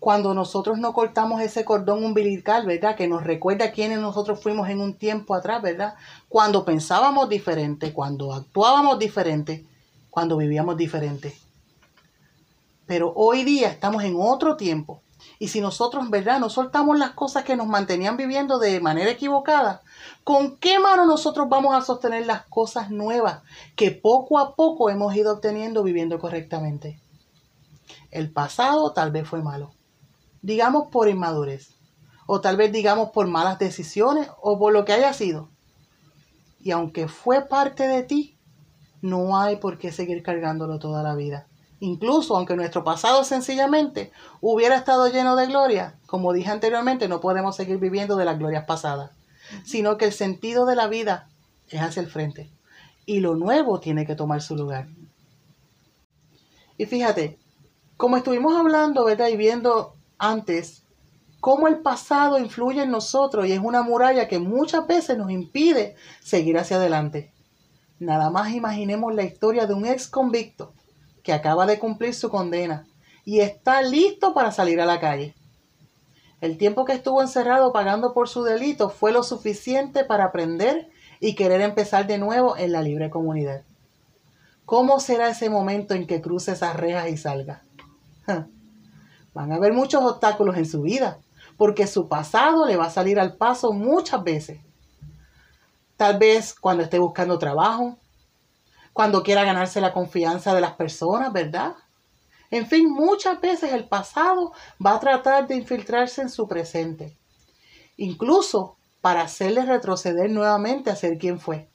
cuando 0.00 0.32
nosotros 0.32 0.78
no 0.78 0.94
cortamos 0.94 1.42
ese 1.42 1.62
cordón 1.62 2.02
umbilical, 2.02 2.64
¿verdad? 2.64 2.96
Que 2.96 3.06
nos 3.06 3.22
recuerda 3.22 3.70
quiénes 3.70 3.98
nosotros 3.98 4.40
fuimos 4.40 4.70
en 4.70 4.80
un 4.80 4.94
tiempo 4.94 5.34
atrás, 5.34 5.60
¿verdad? 5.60 5.94
Cuando 6.26 6.64
pensábamos 6.64 7.28
diferente, 7.28 7.92
cuando 7.92 8.32
actuábamos 8.32 8.98
diferente, 8.98 9.66
cuando 10.08 10.38
vivíamos 10.38 10.78
diferente. 10.78 11.36
Pero 12.86 13.12
hoy 13.14 13.44
día 13.44 13.68
estamos 13.68 14.02
en 14.02 14.16
otro 14.18 14.56
tiempo. 14.56 15.02
Y 15.38 15.48
si 15.48 15.60
nosotros, 15.60 16.08
¿verdad? 16.08 16.40
No 16.40 16.48
soltamos 16.48 16.98
las 16.98 17.10
cosas 17.10 17.44
que 17.44 17.54
nos 17.54 17.66
mantenían 17.66 18.16
viviendo 18.16 18.58
de 18.58 18.80
manera 18.80 19.10
equivocada, 19.10 19.82
¿con 20.24 20.56
qué 20.56 20.78
mano 20.78 21.04
nosotros 21.04 21.46
vamos 21.50 21.74
a 21.74 21.82
sostener 21.82 22.24
las 22.24 22.46
cosas 22.46 22.90
nuevas 22.90 23.42
que 23.76 23.90
poco 23.90 24.38
a 24.38 24.56
poco 24.56 24.88
hemos 24.88 25.14
ido 25.14 25.34
obteniendo 25.34 25.82
viviendo 25.82 26.18
correctamente? 26.18 26.98
El 28.10 28.32
pasado 28.32 28.92
tal 28.92 29.10
vez 29.10 29.28
fue 29.28 29.42
malo 29.42 29.72
digamos 30.42 30.88
por 30.90 31.08
inmadurez, 31.08 31.74
o 32.26 32.40
tal 32.40 32.56
vez 32.56 32.72
digamos 32.72 33.10
por 33.10 33.26
malas 33.26 33.58
decisiones 33.58 34.28
o 34.40 34.58
por 34.58 34.72
lo 34.72 34.84
que 34.84 34.92
haya 34.92 35.12
sido. 35.12 35.48
Y 36.60 36.70
aunque 36.70 37.08
fue 37.08 37.48
parte 37.48 37.88
de 37.88 38.02
ti, 38.02 38.36
no 39.02 39.38
hay 39.38 39.56
por 39.56 39.78
qué 39.78 39.92
seguir 39.92 40.22
cargándolo 40.22 40.78
toda 40.78 41.02
la 41.02 41.14
vida. 41.14 41.46
Incluso 41.80 42.36
aunque 42.36 42.56
nuestro 42.56 42.84
pasado 42.84 43.24
sencillamente 43.24 44.12
hubiera 44.42 44.76
estado 44.76 45.08
lleno 45.08 45.34
de 45.34 45.46
gloria, 45.46 45.98
como 46.06 46.32
dije 46.32 46.50
anteriormente, 46.50 47.08
no 47.08 47.20
podemos 47.20 47.56
seguir 47.56 47.78
viviendo 47.78 48.16
de 48.16 48.26
las 48.26 48.38
glorias 48.38 48.66
pasadas, 48.66 49.10
sino 49.64 49.96
que 49.96 50.04
el 50.04 50.12
sentido 50.12 50.66
de 50.66 50.76
la 50.76 50.88
vida 50.88 51.28
es 51.68 51.80
hacia 51.80 52.02
el 52.02 52.10
frente. 52.10 52.50
Y 53.06 53.20
lo 53.20 53.34
nuevo 53.34 53.80
tiene 53.80 54.06
que 54.06 54.14
tomar 54.14 54.42
su 54.42 54.56
lugar. 54.56 54.88
Y 56.76 56.84
fíjate, 56.84 57.38
como 57.96 58.18
estuvimos 58.18 58.54
hablando, 58.56 59.04
¿verdad? 59.04 59.28
Y 59.28 59.36
viendo 59.36 59.94
antes, 60.20 60.84
cómo 61.40 61.66
el 61.66 61.78
pasado 61.78 62.38
influye 62.38 62.82
en 62.82 62.90
nosotros 62.90 63.46
y 63.46 63.52
es 63.52 63.58
una 63.58 63.82
muralla 63.82 64.28
que 64.28 64.38
muchas 64.38 64.86
veces 64.86 65.16
nos 65.16 65.30
impide 65.30 65.96
seguir 66.20 66.58
hacia 66.58 66.76
adelante. 66.76 67.32
Nada 67.98 68.30
más 68.30 68.52
imaginemos 68.52 69.14
la 69.14 69.24
historia 69.24 69.66
de 69.66 69.74
un 69.74 69.86
ex 69.86 70.08
convicto 70.08 70.74
que 71.22 71.32
acaba 71.32 71.66
de 71.66 71.78
cumplir 71.78 72.14
su 72.14 72.28
condena 72.28 72.86
y 73.24 73.40
está 73.40 73.82
listo 73.82 74.34
para 74.34 74.52
salir 74.52 74.80
a 74.80 74.86
la 74.86 75.00
calle. 75.00 75.34
El 76.40 76.58
tiempo 76.58 76.84
que 76.84 76.92
estuvo 76.92 77.22
encerrado 77.22 77.72
pagando 77.72 78.12
por 78.12 78.28
su 78.28 78.42
delito 78.42 78.90
fue 78.90 79.12
lo 79.12 79.22
suficiente 79.22 80.04
para 80.04 80.24
aprender 80.24 80.90
y 81.18 81.34
querer 81.34 81.62
empezar 81.62 82.06
de 82.06 82.18
nuevo 82.18 82.56
en 82.56 82.72
la 82.72 82.82
libre 82.82 83.10
comunidad. 83.10 83.62
¿Cómo 84.64 85.00
será 85.00 85.30
ese 85.30 85.50
momento 85.50 85.94
en 85.94 86.06
que 86.06 86.20
cruce 86.20 86.52
esas 86.52 86.76
rejas 86.76 87.08
y 87.08 87.16
salga? 87.16 87.62
Van 89.34 89.52
a 89.52 89.56
haber 89.56 89.72
muchos 89.72 90.02
obstáculos 90.02 90.56
en 90.56 90.66
su 90.66 90.82
vida, 90.82 91.18
porque 91.56 91.86
su 91.86 92.08
pasado 92.08 92.66
le 92.66 92.76
va 92.76 92.86
a 92.86 92.90
salir 92.90 93.20
al 93.20 93.36
paso 93.36 93.72
muchas 93.72 94.22
veces. 94.24 94.60
Tal 95.96 96.18
vez 96.18 96.54
cuando 96.54 96.82
esté 96.82 96.98
buscando 96.98 97.38
trabajo, 97.38 97.98
cuando 98.92 99.22
quiera 99.22 99.44
ganarse 99.44 99.80
la 99.80 99.92
confianza 99.92 100.54
de 100.54 100.60
las 100.60 100.72
personas, 100.72 101.32
¿verdad? 101.32 101.74
En 102.50 102.66
fin, 102.66 102.90
muchas 102.90 103.40
veces 103.40 103.72
el 103.72 103.84
pasado 103.88 104.52
va 104.84 104.94
a 104.94 105.00
tratar 105.00 105.46
de 105.46 105.56
infiltrarse 105.56 106.22
en 106.22 106.30
su 106.30 106.48
presente, 106.48 107.16
incluso 107.96 108.76
para 109.00 109.22
hacerle 109.22 109.64
retroceder 109.64 110.30
nuevamente 110.30 110.90
a 110.90 110.96
ser 110.96 111.18
quien 111.18 111.38
fue. 111.38 111.68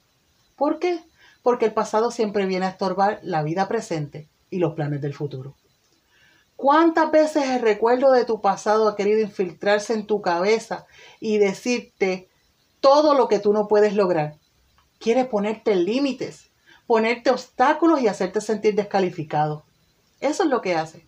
¿Por 0.54 0.78
qué? 0.78 1.02
Porque 1.42 1.66
el 1.66 1.72
pasado 1.72 2.10
siempre 2.10 2.46
viene 2.46 2.66
a 2.66 2.70
estorbar 2.70 3.20
la 3.22 3.42
vida 3.42 3.68
presente 3.68 4.28
y 4.50 4.58
los 4.58 4.74
planes 4.74 5.00
del 5.00 5.14
futuro. 5.14 5.54
¿Cuántas 6.56 7.10
veces 7.10 7.44
el 7.50 7.60
recuerdo 7.60 8.12
de 8.12 8.24
tu 8.24 8.40
pasado 8.40 8.88
ha 8.88 8.96
querido 8.96 9.20
infiltrarse 9.20 9.92
en 9.92 10.06
tu 10.06 10.22
cabeza 10.22 10.86
y 11.20 11.36
decirte 11.36 12.30
todo 12.80 13.14
lo 13.14 13.28
que 13.28 13.38
tú 13.38 13.52
no 13.52 13.68
puedes 13.68 13.94
lograr? 13.94 14.38
Quiere 14.98 15.26
ponerte 15.26 15.76
límites, 15.76 16.50
ponerte 16.86 17.30
obstáculos 17.30 18.00
y 18.00 18.08
hacerte 18.08 18.40
sentir 18.40 18.74
descalificado. 18.74 19.64
Eso 20.20 20.44
es 20.44 20.48
lo 20.48 20.62
que 20.62 20.74
hace. 20.74 21.06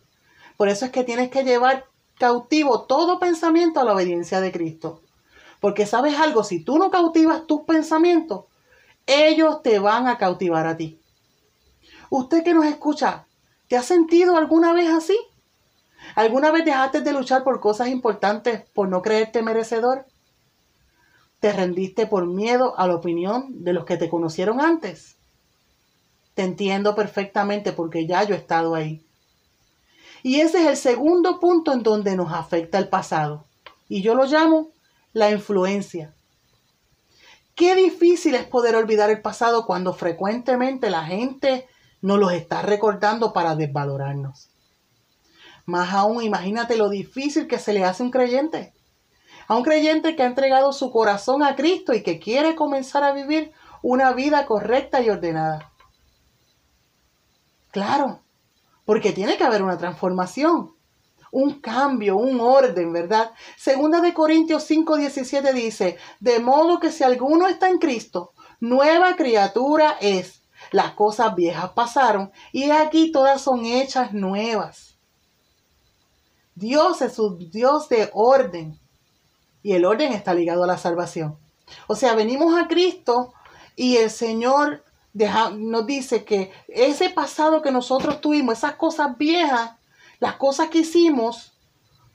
Por 0.58 0.68
eso 0.68 0.84
es 0.84 0.90
que 0.90 1.02
tienes 1.02 1.30
que 1.30 1.44
llevar 1.44 1.86
cautivo 2.18 2.82
todo 2.82 3.18
pensamiento 3.18 3.80
a 3.80 3.84
la 3.84 3.94
obediencia 3.94 4.42
de 4.42 4.52
Cristo. 4.52 5.00
Porque 5.60 5.86
sabes 5.86 6.18
algo, 6.18 6.44
si 6.44 6.62
tú 6.62 6.78
no 6.78 6.90
cautivas 6.90 7.46
tus 7.46 7.62
pensamientos, 7.62 8.44
ellos 9.06 9.62
te 9.62 9.78
van 9.78 10.08
a 10.08 10.18
cautivar 10.18 10.66
a 10.66 10.76
ti. 10.76 11.00
Usted 12.10 12.44
que 12.44 12.52
nos 12.52 12.66
escucha, 12.66 13.26
¿te 13.66 13.76
ha 13.76 13.82
sentido 13.82 14.36
alguna 14.36 14.74
vez 14.74 14.90
así? 14.90 15.18
¿Alguna 16.14 16.50
vez 16.50 16.64
dejaste 16.64 17.00
de 17.00 17.12
luchar 17.12 17.44
por 17.44 17.60
cosas 17.60 17.88
importantes 17.88 18.62
por 18.74 18.88
no 18.88 19.02
creerte 19.02 19.42
merecedor? 19.42 20.06
¿Te 21.40 21.52
rendiste 21.52 22.06
por 22.06 22.26
miedo 22.26 22.78
a 22.78 22.86
la 22.86 22.96
opinión 22.96 23.64
de 23.64 23.72
los 23.72 23.84
que 23.84 23.96
te 23.96 24.08
conocieron 24.08 24.60
antes? 24.60 25.16
Te 26.34 26.42
entiendo 26.42 26.94
perfectamente 26.94 27.72
porque 27.72 28.06
ya 28.06 28.24
yo 28.24 28.34
he 28.34 28.38
estado 28.38 28.74
ahí. 28.74 29.04
Y 30.22 30.40
ese 30.40 30.62
es 30.62 30.66
el 30.66 30.76
segundo 30.76 31.38
punto 31.38 31.72
en 31.72 31.82
donde 31.82 32.16
nos 32.16 32.32
afecta 32.32 32.78
el 32.78 32.88
pasado. 32.88 33.44
Y 33.88 34.02
yo 34.02 34.14
lo 34.14 34.24
llamo 34.24 34.70
la 35.12 35.30
influencia. 35.30 36.12
Qué 37.54 37.74
difícil 37.74 38.34
es 38.34 38.44
poder 38.44 38.76
olvidar 38.76 39.10
el 39.10 39.20
pasado 39.20 39.66
cuando 39.66 39.92
frecuentemente 39.92 40.90
la 40.90 41.04
gente 41.04 41.66
nos 42.02 42.18
los 42.18 42.32
está 42.32 42.62
recordando 42.62 43.32
para 43.32 43.56
desvalorarnos. 43.56 44.47
Más 45.68 45.92
aún, 45.92 46.22
imagínate 46.22 46.76
lo 46.76 46.88
difícil 46.88 47.46
que 47.46 47.58
se 47.58 47.74
le 47.74 47.84
hace 47.84 48.02
a 48.02 48.06
un 48.06 48.10
creyente. 48.10 48.72
A 49.48 49.54
un 49.54 49.62
creyente 49.62 50.16
que 50.16 50.22
ha 50.22 50.26
entregado 50.26 50.72
su 50.72 50.90
corazón 50.90 51.42
a 51.42 51.56
Cristo 51.56 51.92
y 51.92 52.02
que 52.02 52.18
quiere 52.18 52.54
comenzar 52.54 53.04
a 53.04 53.12
vivir 53.12 53.52
una 53.82 54.14
vida 54.14 54.46
correcta 54.46 55.02
y 55.02 55.10
ordenada. 55.10 55.70
Claro, 57.70 58.22
porque 58.86 59.12
tiene 59.12 59.36
que 59.36 59.44
haber 59.44 59.62
una 59.62 59.76
transformación, 59.76 60.74
un 61.30 61.60
cambio, 61.60 62.16
un 62.16 62.40
orden, 62.40 62.90
¿verdad? 62.90 63.32
Segunda 63.58 64.00
de 64.00 64.14
Corintios 64.14 64.64
5:17 64.70 65.52
dice, 65.52 65.98
de 66.18 66.40
modo 66.40 66.80
que 66.80 66.90
si 66.90 67.04
alguno 67.04 67.46
está 67.46 67.68
en 67.68 67.76
Cristo, 67.76 68.32
nueva 68.58 69.16
criatura 69.16 69.98
es. 70.00 70.40
Las 70.70 70.92
cosas 70.92 71.34
viejas 71.34 71.72
pasaron 71.72 72.32
y 72.52 72.70
aquí 72.70 73.12
todas 73.12 73.42
son 73.42 73.66
hechas 73.66 74.14
nuevas. 74.14 74.87
Dios 76.58 77.02
es 77.02 77.20
un 77.20 77.38
Dios 77.50 77.88
de 77.88 78.10
orden 78.12 78.76
y 79.62 79.74
el 79.74 79.84
orden 79.84 80.12
está 80.12 80.34
ligado 80.34 80.64
a 80.64 80.66
la 80.66 80.76
salvación. 80.76 81.38
O 81.86 81.94
sea, 81.94 82.14
venimos 82.14 82.58
a 82.58 82.66
Cristo 82.66 83.32
y 83.76 83.98
el 83.98 84.10
Señor 84.10 84.82
nos 85.14 85.86
dice 85.86 86.24
que 86.24 86.50
ese 86.66 87.10
pasado 87.10 87.62
que 87.62 87.70
nosotros 87.70 88.20
tuvimos, 88.20 88.58
esas 88.58 88.74
cosas 88.74 89.16
viejas, 89.16 89.72
las 90.18 90.34
cosas 90.34 90.68
que 90.68 90.78
hicimos, 90.78 91.52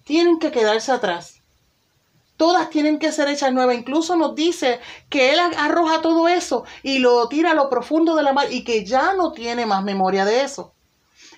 tienen 0.03 0.39
que 0.39 0.51
quedarse 0.51 0.91
atrás. 0.91 1.41
Todas 2.35 2.69
tienen 2.69 2.99
que 2.99 3.13
ser 3.13 3.29
hechas 3.29 3.53
nuevas. 3.53 3.77
Incluso 3.77 4.17
nos 4.17 4.35
dice 4.35 4.81
que 5.07 5.31
Él 5.31 5.39
arroja 5.39 6.01
todo 6.01 6.27
eso 6.27 6.65
y 6.81 6.99
lo 6.99 7.29
tira 7.29 7.51
a 7.51 7.55
lo 7.55 7.69
profundo 7.69 8.13
de 8.15 8.23
la 8.23 8.33
mar 8.33 8.51
y 8.51 8.65
que 8.65 8.83
ya 8.83 9.13
no 9.13 9.31
tiene 9.31 9.65
más 9.65 9.85
memoria 9.85 10.25
de 10.25 10.41
eso. 10.41 10.72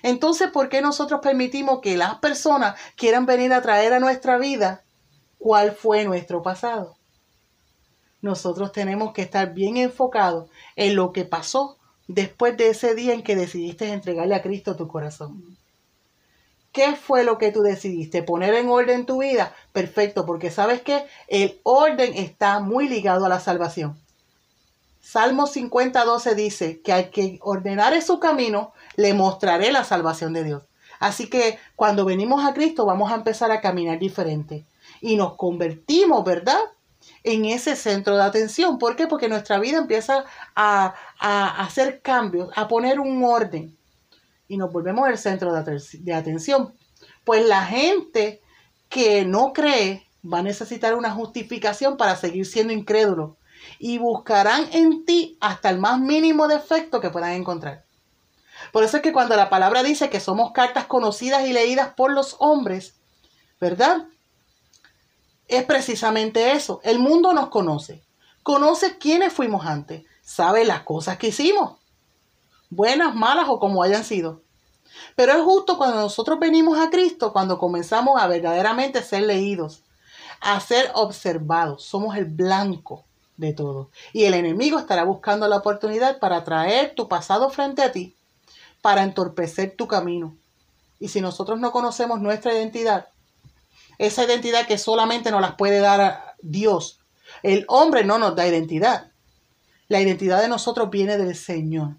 Entonces, 0.06 0.50
¿por 0.50 0.68
qué 0.68 0.80
nosotros 0.80 1.20
permitimos 1.20 1.80
que 1.80 1.96
las 1.96 2.16
personas 2.18 2.78
quieran 2.96 3.26
venir 3.26 3.52
a 3.52 3.62
traer 3.62 3.92
a 3.92 4.00
nuestra 4.00 4.38
vida 4.38 4.84
cuál 5.38 5.72
fue 5.72 6.04
nuestro 6.04 6.42
pasado? 6.42 6.96
nosotros 8.26 8.72
tenemos 8.72 9.12
que 9.12 9.22
estar 9.22 9.54
bien 9.54 9.78
enfocados 9.78 10.50
en 10.74 10.96
lo 10.96 11.12
que 11.12 11.24
pasó 11.24 11.78
después 12.08 12.56
de 12.56 12.68
ese 12.68 12.94
día 12.94 13.14
en 13.14 13.22
que 13.22 13.36
decidiste 13.36 13.90
entregarle 13.90 14.34
a 14.34 14.42
Cristo 14.42 14.76
tu 14.76 14.86
corazón. 14.88 15.56
¿Qué 16.72 16.94
fue 16.94 17.24
lo 17.24 17.38
que 17.38 17.52
tú 17.52 17.62
decidiste? 17.62 18.22
¿Poner 18.22 18.52
en 18.54 18.68
orden 18.68 19.06
tu 19.06 19.22
vida? 19.22 19.54
Perfecto, 19.72 20.26
porque 20.26 20.50
sabes 20.50 20.82
que 20.82 21.06
el 21.28 21.58
orden 21.62 22.12
está 22.14 22.60
muy 22.60 22.86
ligado 22.88 23.24
a 23.24 23.30
la 23.30 23.40
salvación. 23.40 23.98
Salmo 25.00 25.46
50, 25.46 26.04
12 26.04 26.34
dice 26.34 26.80
que 26.80 26.92
al 26.92 27.10
que 27.10 27.38
ordenare 27.40 28.02
su 28.02 28.18
camino, 28.18 28.72
le 28.96 29.14
mostraré 29.14 29.72
la 29.72 29.84
salvación 29.84 30.32
de 30.32 30.44
Dios. 30.44 30.62
Así 30.98 31.28
que 31.28 31.58
cuando 31.76 32.04
venimos 32.04 32.44
a 32.44 32.54
Cristo 32.54 32.86
vamos 32.86 33.12
a 33.12 33.16
empezar 33.16 33.50
a 33.50 33.60
caminar 33.60 33.98
diferente 33.98 34.66
y 35.00 35.16
nos 35.16 35.34
convertimos, 35.34 36.24
¿verdad? 36.24 36.58
en 37.24 37.44
ese 37.44 37.76
centro 37.76 38.16
de 38.16 38.22
atención. 38.22 38.78
¿Por 38.78 38.96
qué? 38.96 39.06
Porque 39.06 39.28
nuestra 39.28 39.58
vida 39.58 39.78
empieza 39.78 40.24
a, 40.54 40.94
hacer 41.18 42.00
cambios, 42.00 42.50
a 42.56 42.68
poner 42.68 43.00
un 43.00 43.22
orden 43.24 43.76
y 44.48 44.56
nos 44.56 44.72
volvemos 44.72 45.08
el 45.08 45.18
centro 45.18 45.52
de, 45.52 45.82
de 46.00 46.14
atención. 46.14 46.74
Pues 47.24 47.44
la 47.46 47.64
gente 47.64 48.40
que 48.88 49.24
no 49.24 49.52
cree 49.52 50.06
va 50.24 50.38
a 50.38 50.42
necesitar 50.42 50.94
una 50.94 51.10
justificación 51.10 51.96
para 51.96 52.16
seguir 52.16 52.46
siendo 52.46 52.72
incrédulo 52.72 53.36
y 53.78 53.98
buscarán 53.98 54.68
en 54.72 55.04
ti 55.04 55.36
hasta 55.40 55.70
el 55.70 55.78
más 55.78 56.00
mínimo 56.00 56.46
defecto 56.46 57.00
que 57.00 57.10
puedan 57.10 57.32
encontrar. 57.32 57.85
Por 58.72 58.84
eso 58.84 58.98
es 58.98 59.02
que 59.02 59.12
cuando 59.12 59.36
la 59.36 59.50
palabra 59.50 59.82
dice 59.82 60.10
que 60.10 60.20
somos 60.20 60.52
cartas 60.52 60.86
conocidas 60.86 61.46
y 61.46 61.52
leídas 61.52 61.94
por 61.94 62.12
los 62.12 62.36
hombres, 62.38 62.94
¿verdad? 63.60 64.06
es 65.48 65.64
precisamente 65.64 66.52
eso. 66.52 66.80
El 66.82 66.98
mundo 66.98 67.32
nos 67.32 67.48
conoce. 67.48 68.02
Conoce 68.42 68.98
quiénes 68.98 69.32
fuimos 69.32 69.66
antes. 69.66 70.04
Sabe 70.22 70.64
las 70.64 70.82
cosas 70.82 71.18
que 71.18 71.28
hicimos. 71.28 71.78
Buenas, 72.70 73.14
malas 73.14 73.46
o 73.48 73.60
como 73.60 73.82
hayan 73.82 74.04
sido. 74.04 74.42
Pero 75.14 75.32
es 75.32 75.42
justo 75.42 75.78
cuando 75.78 75.96
nosotros 75.96 76.38
venimos 76.38 76.78
a 76.78 76.90
Cristo, 76.90 77.32
cuando 77.32 77.58
comenzamos 77.58 78.20
a 78.20 78.26
verdaderamente 78.26 79.02
ser 79.02 79.22
leídos, 79.22 79.82
a 80.40 80.58
ser 80.60 80.90
observados. 80.94 81.84
Somos 81.84 82.16
el 82.16 82.24
blanco 82.24 83.04
de 83.36 83.52
todo. 83.52 83.90
Y 84.12 84.24
el 84.24 84.34
enemigo 84.34 84.78
estará 84.78 85.04
buscando 85.04 85.46
la 85.48 85.58
oportunidad 85.58 86.18
para 86.18 86.44
traer 86.44 86.94
tu 86.94 87.08
pasado 87.08 87.50
frente 87.50 87.82
a 87.82 87.92
ti, 87.92 88.15
para 88.86 89.02
entorpecer 89.02 89.74
tu 89.76 89.88
camino. 89.88 90.36
Y 91.00 91.08
si 91.08 91.20
nosotros 91.20 91.58
no 91.58 91.72
conocemos 91.72 92.20
nuestra 92.20 92.54
identidad, 92.54 93.08
esa 93.98 94.22
identidad 94.22 94.64
que 94.64 94.78
solamente 94.78 95.32
nos 95.32 95.40
las 95.40 95.56
puede 95.56 95.80
dar 95.80 96.36
Dios. 96.40 97.00
El 97.42 97.64
hombre 97.66 98.04
no 98.04 98.18
nos 98.18 98.36
da 98.36 98.46
identidad. 98.46 99.10
La 99.88 100.00
identidad 100.00 100.40
de 100.40 100.46
nosotros 100.46 100.88
viene 100.88 101.18
del 101.18 101.34
Señor. 101.34 101.96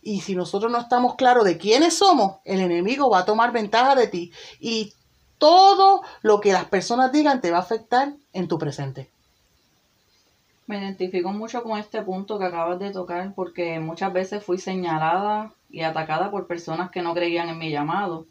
Y 0.00 0.22
si 0.22 0.34
nosotros 0.34 0.72
no 0.72 0.78
estamos 0.78 1.16
claros 1.16 1.44
de 1.44 1.58
quiénes 1.58 1.98
somos, 1.98 2.38
el 2.46 2.60
enemigo 2.60 3.10
va 3.10 3.18
a 3.18 3.26
tomar 3.26 3.52
ventaja 3.52 3.94
de 3.94 4.06
ti. 4.06 4.32
Y 4.58 4.94
todo 5.36 6.00
lo 6.22 6.40
que 6.40 6.54
las 6.54 6.64
personas 6.64 7.12
digan 7.12 7.42
te 7.42 7.50
va 7.50 7.58
a 7.58 7.60
afectar 7.60 8.14
en 8.32 8.48
tu 8.48 8.58
presente. 8.58 9.10
Me 10.70 10.78
identifico 10.78 11.32
mucho 11.32 11.64
con 11.64 11.80
este 11.80 12.00
punto 12.02 12.38
que 12.38 12.44
acabas 12.44 12.78
de 12.78 12.92
tocar 12.92 13.34
porque 13.34 13.80
muchas 13.80 14.12
veces 14.12 14.44
fui 14.44 14.56
señalada 14.56 15.52
y 15.68 15.80
atacada 15.80 16.30
por 16.30 16.46
personas 16.46 16.92
que 16.92 17.02
no 17.02 17.12
creían 17.12 17.48
en 17.48 17.58
mi 17.58 17.72
llamado 17.72 18.28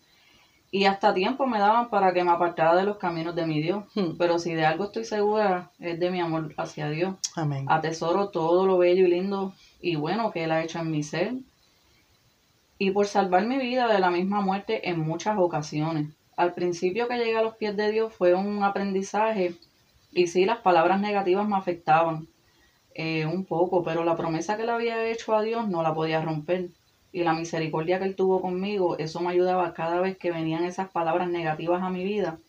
y 0.72 0.86
hasta 0.86 1.14
tiempo 1.14 1.48
me 1.48 1.60
daban 1.60 1.90
para 1.90 2.14
que 2.14 2.24
me 2.24 2.32
apartara 2.32 2.78
de 2.78 2.86
los 2.86 2.96
caminos 2.96 3.36
de 3.36 3.46
mi 3.46 3.62
Dios. 3.62 3.84
Hmm. 3.94 4.16
Pero 4.18 4.40
si 4.40 4.54
de 4.54 4.66
algo 4.66 4.86
estoy 4.86 5.04
segura, 5.04 5.72
es 5.80 6.00
de 6.00 6.12
mi 6.12 6.22
amor 6.22 6.54
hacia 6.56 6.90
Dios. 6.90 7.16
Amén. 7.36 7.66
Atesoro 7.68 8.30
todo 8.30 8.66
lo 8.66 8.78
bello 8.78 9.06
y 9.06 9.10
lindo 9.10 9.54
y 9.82 9.98
bueno 9.98 10.32
que 10.32 10.46
Él 10.46 10.54
ha 10.54 10.64
hecho 10.64 10.80
en 10.80 10.92
mi 10.92 11.04
ser. 11.04 11.34
Y 12.78 12.92
por 12.92 13.08
salvar 13.08 13.46
mi 13.46 13.58
vida 13.58 13.92
de 13.92 14.00
la 14.00 14.12
misma 14.12 14.40
muerte 14.40 14.88
en 14.88 15.02
muchas 15.02 15.38
ocasiones. 15.38 16.08
Al 16.38 16.54
principio 16.54 17.10
que 17.10 17.18
llegué 17.18 17.36
a 17.36 17.44
los 17.44 17.56
pies 17.56 17.76
de 17.76 17.92
Dios 17.92 18.14
fue 18.14 18.34
un 18.34 18.64
aprendizaje 18.64 19.56
y 20.12 20.28
sí, 20.28 20.46
las 20.46 20.60
palabras 20.60 21.00
negativas 21.00 21.48
me 21.48 21.58
afectaban. 21.58 22.28
Eh, 22.96 23.26
un 23.26 23.46
poco, 23.46 23.84
pero 23.84 24.04
la 24.04 24.18
promesa 24.18 24.58
que 24.58 24.66
le 24.66 24.72
había 24.72 25.08
hecho 25.08 25.34
a 25.34 25.42
Dios 25.42 25.70
no 25.70 25.84
la 25.84 25.94
podía 25.94 26.22
romper. 26.22 26.70
Y 27.12 27.24
la 27.24 27.34
misericordia 27.34 27.98
que 27.98 28.06
él 28.06 28.16
tuvo 28.16 28.42
conmigo, 28.42 28.98
eso 28.98 29.22
me 29.22 29.32
ayudaba 29.32 29.74
cada 29.74 30.02
vez 30.02 30.18
que 30.18 30.32
venían 30.32 30.64
esas 30.64 30.90
palabras 30.90 31.30
negativas 31.30 31.82
a 31.82 31.90
mi 31.90 32.04
vida. 32.04 32.40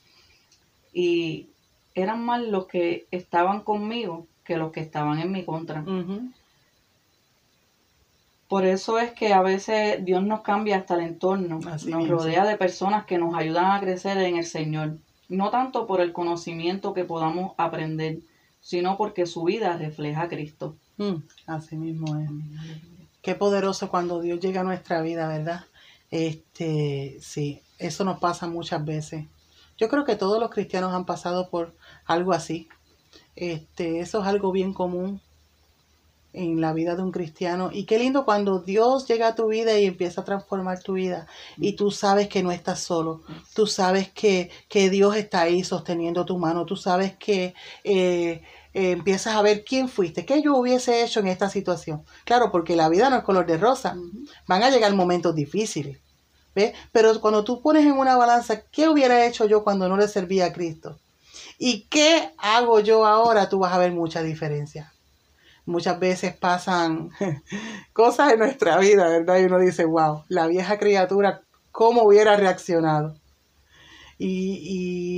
Y 0.92 1.50
eran 1.94 2.24
más 2.24 2.42
los 2.42 2.66
que 2.66 3.06
estaban 3.10 3.62
conmigo 3.62 4.26
que 4.44 4.56
los 4.56 4.72
que 4.72 4.80
estaban 4.80 5.20
en 5.20 5.30
mi 5.30 5.44
contra. 5.44 5.84
Por 8.48 8.66
eso 8.66 8.98
es 8.98 9.12
que 9.12 9.32
a 9.32 9.42
veces 9.42 10.04
Dios 10.04 10.24
nos 10.24 10.40
cambia 10.40 10.78
hasta 10.78 10.94
el 10.94 11.02
entorno, 11.02 11.60
nos 11.60 12.08
rodea 12.08 12.44
de 12.44 12.56
personas 12.56 13.04
que 13.04 13.18
nos 13.18 13.36
ayudan 13.36 13.70
a 13.70 13.80
crecer 13.80 14.18
en 14.18 14.36
el 14.36 14.44
Señor, 14.44 14.98
no 15.30 15.50
tanto 15.50 15.86
por 15.86 16.00
el 16.00 16.12
conocimiento 16.12 16.92
que 16.92 17.04
podamos 17.04 17.52
aprender, 17.56 18.18
sino 18.60 18.96
porque 18.98 19.26
su 19.26 19.44
vida 19.44 19.76
refleja 19.78 20.22
a 20.22 20.28
Cristo. 20.28 20.76
Mm, 20.98 21.22
así 21.46 21.76
mismo 21.76 22.18
es. 22.18 22.28
Qué 23.22 23.34
poderoso 23.34 23.88
cuando 23.90 24.20
Dios 24.20 24.40
llega 24.40 24.60
a 24.60 24.64
nuestra 24.64 25.00
vida, 25.00 25.28
¿verdad? 25.28 25.64
Este, 26.10 27.18
sí, 27.20 27.62
eso 27.78 28.04
nos 28.04 28.18
pasa 28.18 28.48
muchas 28.48 28.84
veces. 28.84 29.26
Yo 29.78 29.88
creo 29.88 30.04
que 30.04 30.16
todos 30.16 30.40
los 30.40 30.50
cristianos 30.50 30.92
han 30.92 31.06
pasado 31.06 31.48
por 31.48 31.74
algo 32.04 32.32
así. 32.32 32.68
Este, 33.36 34.00
eso 34.00 34.20
es 34.20 34.26
algo 34.26 34.52
bien 34.52 34.74
común 34.74 35.20
en 36.32 36.60
la 36.60 36.72
vida 36.72 36.96
de 36.96 37.02
un 37.02 37.10
cristiano. 37.10 37.70
Y 37.72 37.84
qué 37.84 37.98
lindo 37.98 38.24
cuando 38.24 38.60
Dios 38.60 39.06
llega 39.08 39.28
a 39.28 39.34
tu 39.34 39.48
vida 39.48 39.78
y 39.78 39.86
empieza 39.86 40.20
a 40.20 40.24
transformar 40.24 40.82
tu 40.82 40.94
vida. 40.94 41.26
Y 41.56 41.74
tú 41.74 41.90
sabes 41.90 42.28
que 42.28 42.42
no 42.42 42.52
estás 42.52 42.80
solo. 42.80 43.22
Tú 43.54 43.66
sabes 43.66 44.10
que, 44.10 44.50
Dios 44.90 45.16
está 45.16 45.42
ahí 45.42 45.64
sosteniendo 45.64 46.24
tu 46.24 46.38
mano. 46.38 46.66
Tú 46.66 46.76
sabes 46.76 47.16
que 47.16 47.54
eh, 47.84 48.42
eh, 48.74 48.90
empiezas 48.92 49.34
a 49.34 49.42
ver 49.42 49.64
quién 49.64 49.88
fuiste, 49.88 50.24
qué 50.24 50.42
yo 50.42 50.56
hubiese 50.56 51.04
hecho 51.04 51.20
en 51.20 51.28
esta 51.28 51.48
situación. 51.50 52.04
Claro, 52.24 52.50
porque 52.50 52.76
la 52.76 52.88
vida 52.88 53.10
no 53.10 53.16
es 53.16 53.24
color 53.24 53.46
de 53.46 53.58
rosa. 53.58 53.96
Van 54.46 54.62
a 54.62 54.70
llegar 54.70 54.94
momentos 54.94 55.34
difíciles. 55.34 55.98
¿ves? 56.54 56.74
Pero 56.92 57.20
cuando 57.20 57.44
tú 57.44 57.60
pones 57.60 57.84
en 57.84 57.92
una 57.92 58.16
balanza, 58.16 58.62
¿qué 58.70 58.88
hubiera 58.88 59.26
hecho 59.26 59.46
yo 59.46 59.64
cuando 59.64 59.88
no 59.88 59.96
le 59.96 60.08
servía 60.08 60.46
a 60.46 60.52
Cristo? 60.52 60.98
¿Y 61.58 61.82
qué 61.88 62.30
hago 62.38 62.80
yo 62.80 63.04
ahora? 63.04 63.48
Tú 63.48 63.58
vas 63.58 63.72
a 63.72 63.78
ver 63.78 63.92
mucha 63.92 64.22
diferencia 64.22 64.92
muchas 65.70 65.98
veces 65.98 66.36
pasan 66.36 67.10
cosas 67.92 68.32
en 68.32 68.40
nuestra 68.40 68.78
vida, 68.78 69.08
¿verdad? 69.08 69.38
Y 69.38 69.44
uno 69.44 69.58
dice, 69.58 69.84
wow, 69.84 70.24
la 70.28 70.46
vieja 70.46 70.78
criatura, 70.78 71.42
¿cómo 71.70 72.02
hubiera 72.02 72.36
reaccionado? 72.36 73.16
Y, 74.18 74.58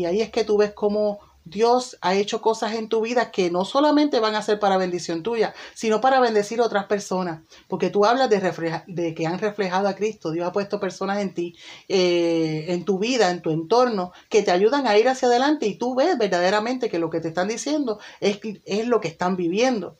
y 0.02 0.04
ahí 0.04 0.20
es 0.20 0.30
que 0.30 0.44
tú 0.44 0.58
ves 0.58 0.72
cómo 0.72 1.18
Dios 1.44 1.98
ha 2.00 2.14
hecho 2.14 2.40
cosas 2.40 2.74
en 2.74 2.88
tu 2.88 3.00
vida 3.00 3.30
que 3.30 3.50
no 3.50 3.64
solamente 3.64 4.20
van 4.20 4.34
a 4.36 4.42
ser 4.42 4.60
para 4.60 4.76
bendición 4.76 5.22
tuya, 5.22 5.54
sino 5.74 6.00
para 6.00 6.20
bendecir 6.20 6.60
a 6.60 6.64
otras 6.64 6.86
personas. 6.86 7.42
Porque 7.68 7.90
tú 7.90 8.04
hablas 8.04 8.30
de, 8.30 8.82
de 8.86 9.14
que 9.14 9.26
han 9.26 9.38
reflejado 9.38 9.88
a 9.88 9.94
Cristo. 9.94 10.30
Dios 10.30 10.46
ha 10.46 10.52
puesto 10.52 10.78
personas 10.78 11.18
en 11.18 11.34
ti, 11.34 11.56
eh, 11.88 12.66
en 12.68 12.84
tu 12.84 12.98
vida, 12.98 13.30
en 13.30 13.42
tu 13.42 13.50
entorno, 13.50 14.12
que 14.28 14.42
te 14.42 14.52
ayudan 14.52 14.86
a 14.86 14.96
ir 14.98 15.08
hacia 15.08 15.28
adelante 15.28 15.66
y 15.66 15.76
tú 15.76 15.94
ves 15.94 16.16
verdaderamente 16.16 16.88
que 16.88 16.98
lo 16.98 17.10
que 17.10 17.20
te 17.20 17.28
están 17.28 17.48
diciendo 17.48 17.98
es, 18.20 18.38
es 18.64 18.86
lo 18.86 19.00
que 19.00 19.08
están 19.08 19.36
viviendo. 19.36 19.96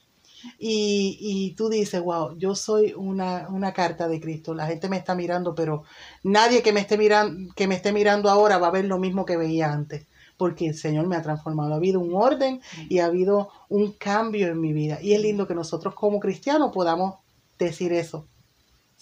Y, 0.59 1.19
y 1.21 1.55
tú 1.55 1.69
dices, 1.69 2.01
wow, 2.01 2.37
yo 2.37 2.55
soy 2.55 2.95
una, 2.97 3.49
una, 3.49 3.73
carta 3.73 4.09
de 4.09 4.21
Cristo. 4.21 4.55
La 4.55 4.67
gente 4.67 4.89
me 4.89 4.97
está 4.97 5.15
mirando, 5.15 5.55
pero 5.55 5.85
nadie 6.23 6.63
que 6.63 6.73
me, 6.73 6.81
esté 6.81 6.99
mirando, 6.99 7.53
que 7.55 7.67
me 7.67 7.75
esté 7.75 7.93
mirando 7.93 8.29
ahora 8.31 8.59
va 8.59 8.69
a 8.69 8.73
ver 8.73 8.85
lo 8.85 8.99
mismo 8.99 9.25
que 9.25 9.37
veía 9.37 9.73
antes. 9.73 10.07
Porque 10.37 10.67
el 10.67 10.75
Señor 10.75 11.07
me 11.07 11.17
ha 11.17 11.23
transformado. 11.23 11.73
Ha 11.73 11.77
habido 11.77 12.01
un 12.01 12.15
orden 12.15 12.61
y 12.89 12.99
ha 12.99 13.07
habido 13.07 13.51
un 13.69 13.93
cambio 13.93 14.49
en 14.49 14.61
mi 14.61 14.73
vida. 14.73 14.99
Y 15.01 15.13
es 15.13 15.21
lindo 15.21 15.47
que 15.47 15.55
nosotros 15.55 15.95
como 15.95 16.21
cristianos 16.21 16.73
podamos 16.73 17.17
decir 17.59 17.93
eso 17.93 18.27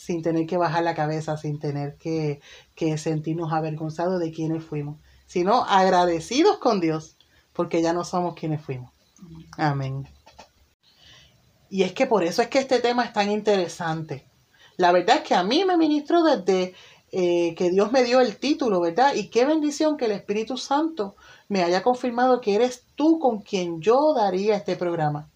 sin 0.01 0.23
tener 0.23 0.47
que 0.47 0.57
bajar 0.57 0.83
la 0.83 0.95
cabeza, 0.95 1.37
sin 1.37 1.59
tener 1.59 1.97
que, 1.97 2.41
que 2.75 2.97
sentirnos 2.97 3.53
avergonzados 3.53 4.19
de 4.19 4.33
quienes 4.33 4.65
fuimos, 4.65 4.97
sino 5.27 5.63
agradecidos 5.65 6.57
con 6.57 6.81
Dios, 6.81 7.19
porque 7.53 7.83
ya 7.83 7.93
no 7.93 8.03
somos 8.03 8.35
quienes 8.35 8.63
fuimos. 8.63 8.91
Amén. 9.59 10.09
Y 11.71 11.85
es 11.85 11.93
que 11.93 12.07
por 12.07 12.25
eso 12.25 12.43
es 12.43 12.49
que 12.49 12.59
este 12.59 12.81
tema 12.81 13.05
es 13.05 13.13
tan 13.13 13.31
interesante. 13.31 14.27
La 14.77 14.93
verdad 14.93 15.19
es 15.19 15.23
que 15.23 15.35
a 15.35 15.45
mí 15.45 15.65
me 15.65 15.77
ministró 15.77 16.23
desde 16.23 16.75
eh, 17.13 17.55
que 17.55 17.71
Dios 17.71 17.93
me 17.93 18.03
dio 18.03 18.21
el 18.21 18.37
título, 18.37 18.81
¿verdad? 18.81 19.15
Y 19.15 19.29
qué 19.29 19.45
bendición 19.45 19.97
que 19.97 20.07
el 20.07 20.13
Espíritu 20.13 20.57
Santo 20.57 21.17
me 21.49 21.63
haya 21.63 21.83
confirmado 21.83 22.41
que 22.41 22.55
eres 22.55 22.85
tú 22.97 23.19
con 23.19 23.41
quien 23.41 23.81
yo 23.81 24.15
daría 24.15 24.57
este 24.57 24.77
programa. 24.77 25.29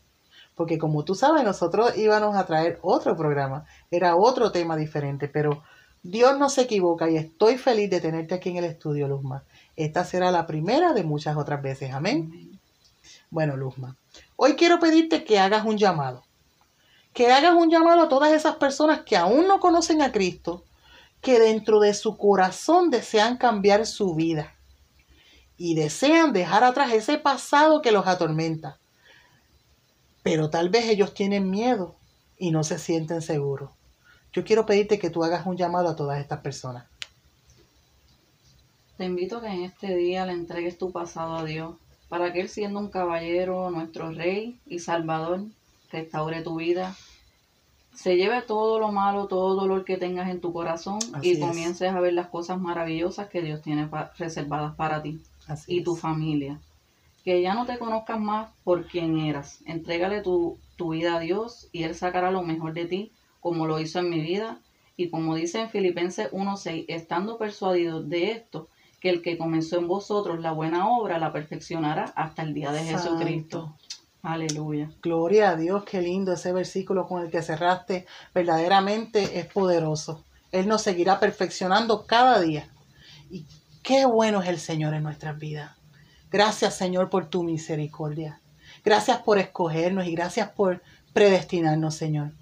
Porque 0.55 0.79
como 0.79 1.05
tú 1.05 1.15
sabes, 1.15 1.45
nosotros 1.45 1.97
íbamos 1.97 2.37
a 2.37 2.47
traer 2.47 2.79
otro 2.83 3.17
programa, 3.17 3.65
era 3.91 4.17
otro 4.17 4.53
tema 4.53 4.77
diferente, 4.77 5.29
pero 5.29 5.63
Dios 6.03 6.39
no 6.39 6.49
se 6.49 6.63
equivoca 6.63 7.11
y 7.11 7.17
estoy 7.17 7.59
feliz 7.59 7.91
de 7.91 8.01
tenerte 8.01 8.35
aquí 8.35 8.51
en 8.51 8.59
el 8.59 8.65
estudio, 8.65 9.09
Luzma. 9.09 9.43
Esta 9.75 10.05
será 10.05 10.31
la 10.31 10.47
primera 10.47 10.93
de 10.93 11.03
muchas 11.03 11.37
otras 11.37 11.61
veces, 11.61 11.93
amén. 11.93 12.61
Bueno, 13.31 13.57
Luzma, 13.57 13.97
hoy 14.37 14.55
quiero 14.57 14.79
pedirte 14.79 15.25
que 15.25 15.39
hagas 15.39 15.65
un 15.65 15.79
llamado 15.79 16.25
que 17.15 17.31
hagas 17.31 17.55
un 17.55 17.71
llamado 17.71 18.03
a 18.03 18.09
todas 18.09 18.33
esas 18.33 18.57
personas 18.57 19.03
que 19.03 19.17
aún 19.17 19.47
no 19.47 19.61
conocen 19.61 20.03
a 20.03 20.11
Cristo, 20.11 20.65
que 21.21 21.39
dentro 21.39 21.79
de 21.79 21.95
su 21.95 22.19
corazón 22.19 22.91
desean 22.91 23.39
cambiar 23.39 23.87
su 23.87 24.15
vida 24.17 24.53
y 25.57 25.77
desean 25.77 26.33
dejar 26.33 26.65
atrás 26.65 26.93
ese 26.93 27.17
pasado 27.17 27.81
que 27.81 27.93
los 27.93 28.09
atormenta. 28.09 28.79
Pero 30.25 30.51
tal 30.51 30.69
vez 30.71 30.87
ellos 30.87 31.15
tienen 31.15 31.49
miedo 31.51 31.95
y 32.37 32.51
no 32.51 32.65
se 32.65 32.81
sienten 32.81 33.23
seguros. 33.23 33.71
Yo 34.33 34.43
quiero 34.43 34.67
pedirte 34.67 34.99
que 34.99 35.11
tú 35.11 35.23
hagas 35.23 35.47
un 35.47 35.57
llamado 35.57 35.89
a 35.89 35.97
todas 35.97 36.19
estas 36.19 36.41
personas. 36.41 36.87
Te 38.97 39.05
invito 39.05 39.39
a 39.39 39.43
que 39.43 39.49
en 39.49 39.63
este 39.63 39.95
día 39.95 40.27
le 40.27 40.33
entregues 40.33 40.79
tu 40.79 40.91
pasado 40.91 41.37
a 41.37 41.45
Dios, 41.45 41.77
para 42.15 42.33
que 42.33 42.43
Él 42.43 42.49
siendo 42.49 42.79
un 42.79 42.91
caballero, 42.91 43.73
nuestro 43.73 44.13
Rey 44.13 44.57
y 44.69 44.79
Salvador, 44.79 45.47
restaure 45.91 46.43
tu 46.43 46.55
vida, 46.59 46.95
se 47.93 48.17
lleve 48.17 48.41
todo 48.43 48.79
lo 48.79 48.93
malo, 48.93 49.27
todo 49.27 49.57
dolor 49.57 49.85
que 49.85 49.97
tengas 49.97 50.31
en 50.31 50.41
tu 50.41 50.53
corazón 50.53 51.01
y 51.23 51.41
comiences 51.41 51.91
a 51.91 51.99
ver 51.99 52.13
las 52.13 52.29
cosas 52.29 52.61
maravillosas 52.61 53.29
que 53.31 53.43
Dios 53.43 53.63
tiene 53.63 53.91
reservadas 54.17 54.77
para 54.77 55.03
ti 55.03 55.23
y 55.67 55.83
tu 55.83 55.97
familia. 55.97 56.61
Que 57.25 57.43
ya 57.43 57.53
no 57.53 57.67
te 57.67 57.79
conozcas 57.79 58.21
más 58.21 58.49
por 58.63 58.87
quien 58.87 59.19
eras. 59.19 59.59
Entrégale 59.67 60.21
tu, 60.21 60.57
tu 60.77 60.91
vida 60.93 61.17
a 61.17 61.19
Dios 61.19 61.69
y 61.73 61.83
Él 61.83 61.97
sacará 61.97 62.31
lo 62.31 62.45
mejor 62.45 62.75
de 62.75 62.85
ti, 62.87 63.11
como 63.41 63.67
lo 63.67 63.81
hizo 63.81 63.99
en 63.99 64.11
mi 64.11 64.21
vida. 64.21 64.61
Y 64.97 65.09
como 65.09 65.35
dice 65.35 65.63
en 65.63 65.69
Filipenses 65.69 66.31
1.6, 66.31 66.85
estando 66.87 67.39
persuadidos 67.39 68.09
de 68.09 68.31
esto, 68.31 68.69
que 69.05 69.11
el 69.11 69.21
que 69.21 69.37
comenzó 69.37 69.77
en 69.77 69.87
vosotros 69.87 70.41
la 70.41 70.53
buena 70.53 70.89
obra 70.89 71.19
la 71.19 71.31
perfeccionará 71.31 72.05
hasta 72.17 72.41
el 72.41 72.55
día 72.55 72.73
de 72.73 72.85
Jesucristo. 72.85 73.77
Aleluya. 74.23 74.91
Gloria 75.03 75.51
a 75.51 75.57
Dios, 75.57 75.85
qué 75.85 76.01
lindo 76.01 76.33
ese 76.33 76.55
versículo 76.55 77.07
con 77.07 77.23
el 77.23 77.31
que 77.31 77.43
cerraste. 77.43 78.07
Verdaderamente 78.35 79.39
es 79.39 79.45
poderoso. 79.45 80.25
Él 80.53 80.69
nos 80.69 80.81
seguirá 80.81 81.21
perfeccionando 81.21 82.07
cada 82.07 82.41
día. 82.41 82.67
Y 83.31 83.45
qué 83.83 84.07
bueno 84.07 84.41
es 84.41 84.49
el 84.49 84.59
Señor 84.59 84.95
en 84.95 85.03
nuestras 85.03 85.39
vidas. 85.39 85.73
Gracias, 86.31 86.75
Señor, 86.75 87.11
por 87.11 87.27
tu 87.27 87.43
misericordia. 87.43 88.41
Gracias 88.87 89.19
por 89.19 89.37
escogernos 89.39 90.07
y 90.07 90.13
gracias 90.13 90.49
por 90.49 90.81
predestinarnos, 91.13 91.95
Señor. 91.95 92.33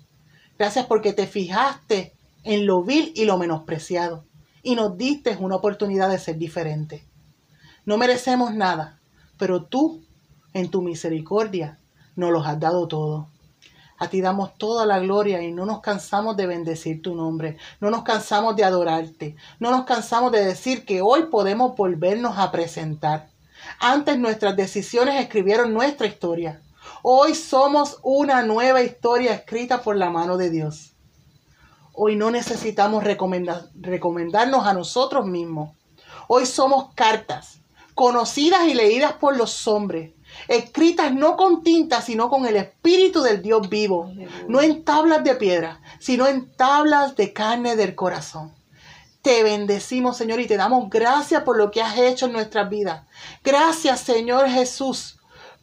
Gracias 0.57 0.87
porque 0.87 1.13
te 1.13 1.27
fijaste 1.27 2.13
en 2.45 2.67
lo 2.67 2.85
vil 2.85 3.13
y 3.17 3.25
lo 3.25 3.37
menospreciado 3.37 4.27
y 4.63 4.75
nos 4.75 4.97
diste 4.97 5.37
una 5.39 5.57
oportunidad 5.57 6.11
de 6.11 6.19
ser 6.19 6.39
diferente. 6.39 7.05
No 7.85 7.97
merecemos 7.97 8.55
nada, 8.55 9.01
pero 9.39 9.65
tú 9.65 10.03
en 10.55 10.71
tu 10.71 10.83
misericordia 10.83 11.79
nos 12.15 12.31
los 12.31 12.47
has 12.47 12.61
dado 12.61 12.87
todo. 12.87 13.29
A 13.99 14.09
ti 14.09 14.21
damos 14.21 14.57
toda 14.57 14.85
la 14.85 14.99
gloria 14.99 15.43
y 15.43 15.53
no 15.53 15.65
nos 15.65 15.81
cansamos 15.81 16.37
de 16.37 16.47
bendecir 16.47 17.03
tu 17.03 17.15
nombre, 17.15 17.57
no 17.81 17.91
nos 17.91 18.03
cansamos 18.03 18.57
de 18.57 18.65
adorarte, 18.65 19.37
no 19.61 19.71
nos 19.71 19.85
cansamos 19.85 20.33
de 20.33 20.45
decir 20.45 20.85
que 20.85 21.03
hoy 21.03 21.27
podemos 21.27 21.77
volvernos 21.77 22.37
a 22.37 22.51
presentar. 22.51 23.29
Antes 23.79 24.19
nuestras 24.19 24.57
decisiones 24.57 25.21
escribieron 25.21 25.73
nuestra 25.73 26.07
historia. 26.07 26.61
Hoy 27.03 27.35
somos 27.35 27.99
una 28.03 28.43
nueva 28.43 28.83
historia 28.83 29.35
escrita 29.35 29.83
por 29.83 29.97
la 29.97 30.11
mano 30.11 30.37
de 30.37 30.51
Dios. 30.51 30.92
Hoy 31.95 32.17
no 32.17 32.31
necesitamos 32.31 33.05
recomendarnos 33.05 34.67
a 34.67 34.73
nosotros 34.73 35.27
mismos. 35.27 35.71
Hoy 36.27 36.47
somos 36.47 36.93
cartas 36.95 37.61
conocidas 37.95 38.67
y 38.67 38.75
leídas 38.75 39.13
por 39.15 39.37
los 39.37 39.69
hombres, 39.69 40.13
escritas 40.49 41.13
no 41.13 41.37
con 41.37 41.63
tinta, 41.63 42.01
sino 42.01 42.31
con 42.31 42.47
el 42.47 42.57
Espíritu 42.57 43.23
del 43.23 43.43
Dios 43.43 43.69
vivo, 43.69 44.11
no 44.49 44.63
en 44.63 44.85
tablas 44.85 45.23
de 45.25 45.35
piedra, 45.35 45.81
sino 45.99 46.27
en 46.27 46.51
tablas 46.57 47.17
de 47.17 47.33
carne 47.33 47.77
del 47.77 47.95
corazón. 47.95 48.55
Te 49.21 49.43
bendecimos, 49.43 50.17
Señor, 50.17 50.41
y 50.41 50.47
te 50.47 50.57
damos 50.57 50.91
gracias 50.91 51.43
por 51.45 51.57
lo 51.57 51.71
que 51.71 51.83
has 51.83 51.97
hecho 51.97 52.27
en 52.27 52.33
nuestras 52.33 52.69
vidas. 52.69 53.03
Gracias, 53.45 54.01
Señor 54.01 54.49
Jesús, 54.49 55.19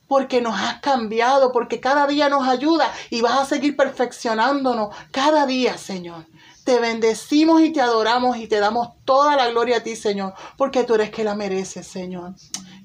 porque 0.10 0.42
nos 0.42 0.60
has 0.60 0.82
cambiado, 0.82 1.52
porque 1.52 1.80
cada 1.80 2.08
día 2.08 2.30
nos 2.30 2.48
ayuda 2.48 2.92
y 3.12 3.22
vas 3.22 3.40
a 3.40 3.46
seguir 3.46 3.78
perfeccionándonos 3.78 4.94
cada 5.12 5.46
día, 5.46 5.78
Señor. 5.78 6.26
Te 6.64 6.80
bendecimos 6.80 7.62
y 7.62 7.72
te 7.72 7.80
adoramos 7.80 8.38
y 8.38 8.48
te 8.48 8.60
damos 8.60 8.90
toda 9.06 9.36
la 9.36 9.48
gloria 9.50 9.78
a 9.78 9.84
ti, 9.84 9.96
Señor, 9.96 10.34
porque 10.58 10.84
tú 10.84 10.96
eres 10.96 11.12
que 11.12 11.24
la 11.24 11.36
mereces, 11.36 11.86
Señor. 11.86 12.34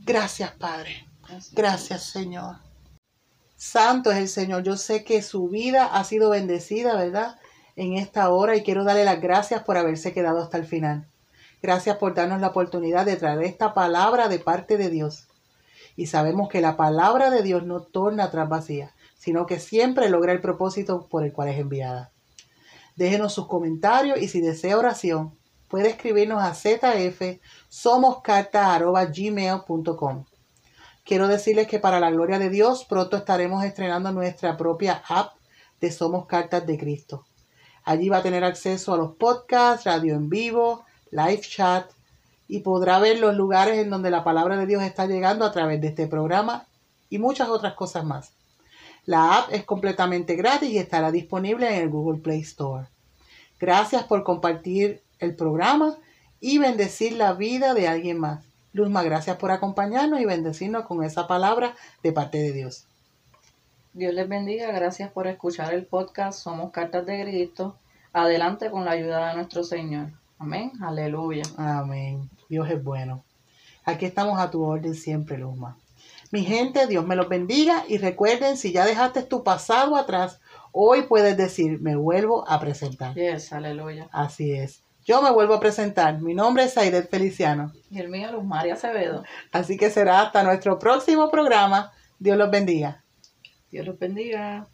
Gracias, 0.04 0.52
Padre. 0.52 1.08
Gracias, 1.52 2.02
Señor. 2.02 2.56
Santo 3.56 4.12
es 4.12 4.18
el 4.18 4.28
Señor. 4.28 4.62
Yo 4.62 4.76
sé 4.76 5.02
que 5.02 5.22
su 5.22 5.48
vida 5.48 5.86
ha 5.86 6.04
sido 6.04 6.28
bendecida, 6.28 6.94
¿verdad? 6.94 7.38
En 7.74 7.94
esta 7.94 8.28
hora 8.28 8.54
y 8.54 8.62
quiero 8.62 8.84
darle 8.84 9.06
las 9.06 9.22
gracias 9.22 9.62
por 9.62 9.78
haberse 9.78 10.12
quedado 10.12 10.42
hasta 10.42 10.58
el 10.58 10.66
final. 10.66 11.08
Gracias 11.62 11.96
por 11.96 12.14
darnos 12.14 12.42
la 12.42 12.48
oportunidad 12.48 13.06
de 13.06 13.16
traer 13.16 13.42
esta 13.44 13.72
palabra 13.72 14.28
de 14.28 14.38
parte 14.38 14.76
de 14.76 14.90
Dios. 14.90 15.26
Y 15.96 16.06
sabemos 16.06 16.48
que 16.48 16.60
la 16.60 16.76
palabra 16.76 17.30
de 17.30 17.42
Dios 17.42 17.64
no 17.64 17.80
torna 17.80 18.24
atrás 18.24 18.48
vacía, 18.48 18.92
sino 19.16 19.46
que 19.46 19.60
siempre 19.60 20.10
logra 20.10 20.32
el 20.32 20.40
propósito 20.40 21.06
por 21.08 21.24
el 21.24 21.32
cual 21.32 21.48
es 21.48 21.58
enviada. 21.58 22.10
Déjenos 22.96 23.32
sus 23.32 23.46
comentarios 23.46 24.20
y 24.20 24.26
si 24.28 24.40
desea 24.40 24.78
oración, 24.78 25.36
puede 25.68 25.88
escribirnos 25.88 26.42
a 26.42 26.54
zf 26.54 27.40
somoscarta.gmail.com. 27.68 30.24
Quiero 31.04 31.28
decirles 31.28 31.66
que 31.66 31.78
para 31.78 32.00
la 32.00 32.10
gloria 32.10 32.38
de 32.38 32.50
Dios 32.50 32.84
pronto 32.84 33.16
estaremos 33.16 33.64
estrenando 33.64 34.12
nuestra 34.12 34.56
propia 34.56 35.02
app 35.08 35.34
de 35.80 35.92
Somos 35.92 36.26
Cartas 36.26 36.66
de 36.66 36.78
Cristo. 36.78 37.24
Allí 37.84 38.08
va 38.08 38.18
a 38.18 38.22
tener 38.22 38.44
acceso 38.44 38.94
a 38.94 38.96
los 38.96 39.16
podcasts, 39.16 39.84
radio 39.84 40.14
en 40.14 40.30
vivo, 40.30 40.84
live 41.10 41.40
chat 41.40 41.90
y 42.48 42.60
podrá 42.60 42.98
ver 42.98 43.18
los 43.18 43.34
lugares 43.34 43.78
en 43.78 43.90
donde 43.90 44.10
la 44.10 44.24
palabra 44.24 44.56
de 44.56 44.66
Dios 44.66 44.82
está 44.82 45.06
llegando 45.06 45.44
a 45.44 45.52
través 45.52 45.80
de 45.80 45.88
este 45.88 46.06
programa 46.06 46.66
y 47.08 47.18
muchas 47.18 47.48
otras 47.48 47.74
cosas 47.74 48.04
más. 48.04 48.32
La 49.06 49.38
app 49.38 49.52
es 49.52 49.64
completamente 49.64 50.34
gratis 50.34 50.70
y 50.70 50.78
estará 50.78 51.10
disponible 51.10 51.68
en 51.68 51.82
el 51.82 51.90
Google 51.90 52.20
Play 52.20 52.40
Store. 52.40 52.86
Gracias 53.60 54.04
por 54.04 54.24
compartir 54.24 55.02
el 55.18 55.36
programa 55.36 55.96
y 56.40 56.58
bendecir 56.58 57.14
la 57.14 57.32
vida 57.32 57.74
de 57.74 57.88
alguien 57.88 58.18
más. 58.18 58.44
Luzma, 58.72 59.02
gracias 59.02 59.36
por 59.36 59.50
acompañarnos 59.50 60.20
y 60.20 60.24
bendecirnos 60.24 60.84
con 60.86 61.04
esa 61.04 61.26
palabra 61.26 61.76
de 62.02 62.12
parte 62.12 62.38
de 62.38 62.52
Dios. 62.52 62.86
Dios 63.92 64.12
les 64.12 64.28
bendiga, 64.28 64.72
gracias 64.72 65.12
por 65.12 65.28
escuchar 65.28 65.72
el 65.72 65.86
podcast 65.86 66.40
Somos 66.40 66.72
Cartas 66.72 67.06
de 67.06 67.22
Cristo. 67.22 67.76
Adelante 68.12 68.70
con 68.70 68.84
la 68.84 68.92
ayuda 68.92 69.28
de 69.28 69.36
nuestro 69.36 69.62
Señor. 69.62 70.08
Amén, 70.38 70.72
aleluya. 70.82 71.44
Amén. 71.56 72.28
Dios 72.48 72.68
es 72.70 72.82
bueno. 72.82 73.24
Aquí 73.84 74.06
estamos 74.06 74.38
a 74.38 74.50
tu 74.50 74.62
orden 74.62 74.94
siempre, 74.94 75.38
Luzma. 75.38 75.76
Mi 76.30 76.44
gente, 76.44 76.86
Dios 76.86 77.06
me 77.06 77.16
los 77.16 77.28
bendiga 77.28 77.84
y 77.88 77.98
recuerden, 77.98 78.56
si 78.56 78.72
ya 78.72 78.84
dejaste 78.84 79.22
tu 79.22 79.44
pasado 79.44 79.96
atrás, 79.96 80.40
hoy 80.72 81.02
puedes 81.02 81.36
decir, 81.36 81.80
me 81.80 81.94
vuelvo 81.94 82.48
a 82.48 82.58
presentar. 82.58 83.14
Yes, 83.14 83.52
aleluya. 83.52 84.08
Así 84.10 84.52
es. 84.52 84.82
Yo 85.04 85.20
me 85.20 85.30
vuelvo 85.30 85.54
a 85.54 85.60
presentar. 85.60 86.20
Mi 86.20 86.34
nombre 86.34 86.64
es 86.64 86.76
Aidet 86.78 87.10
Feliciano. 87.10 87.72
Y 87.90 88.00
el 88.00 88.08
mío, 88.08 88.32
Luz 88.32 88.44
María 88.44 88.74
Acevedo. 88.74 89.22
Así 89.52 89.76
que 89.76 89.90
será 89.90 90.22
hasta 90.22 90.42
nuestro 90.42 90.78
próximo 90.78 91.30
programa. 91.30 91.92
Dios 92.18 92.38
los 92.38 92.50
bendiga. 92.50 93.04
Dios 93.70 93.86
los 93.86 93.98
bendiga. 93.98 94.66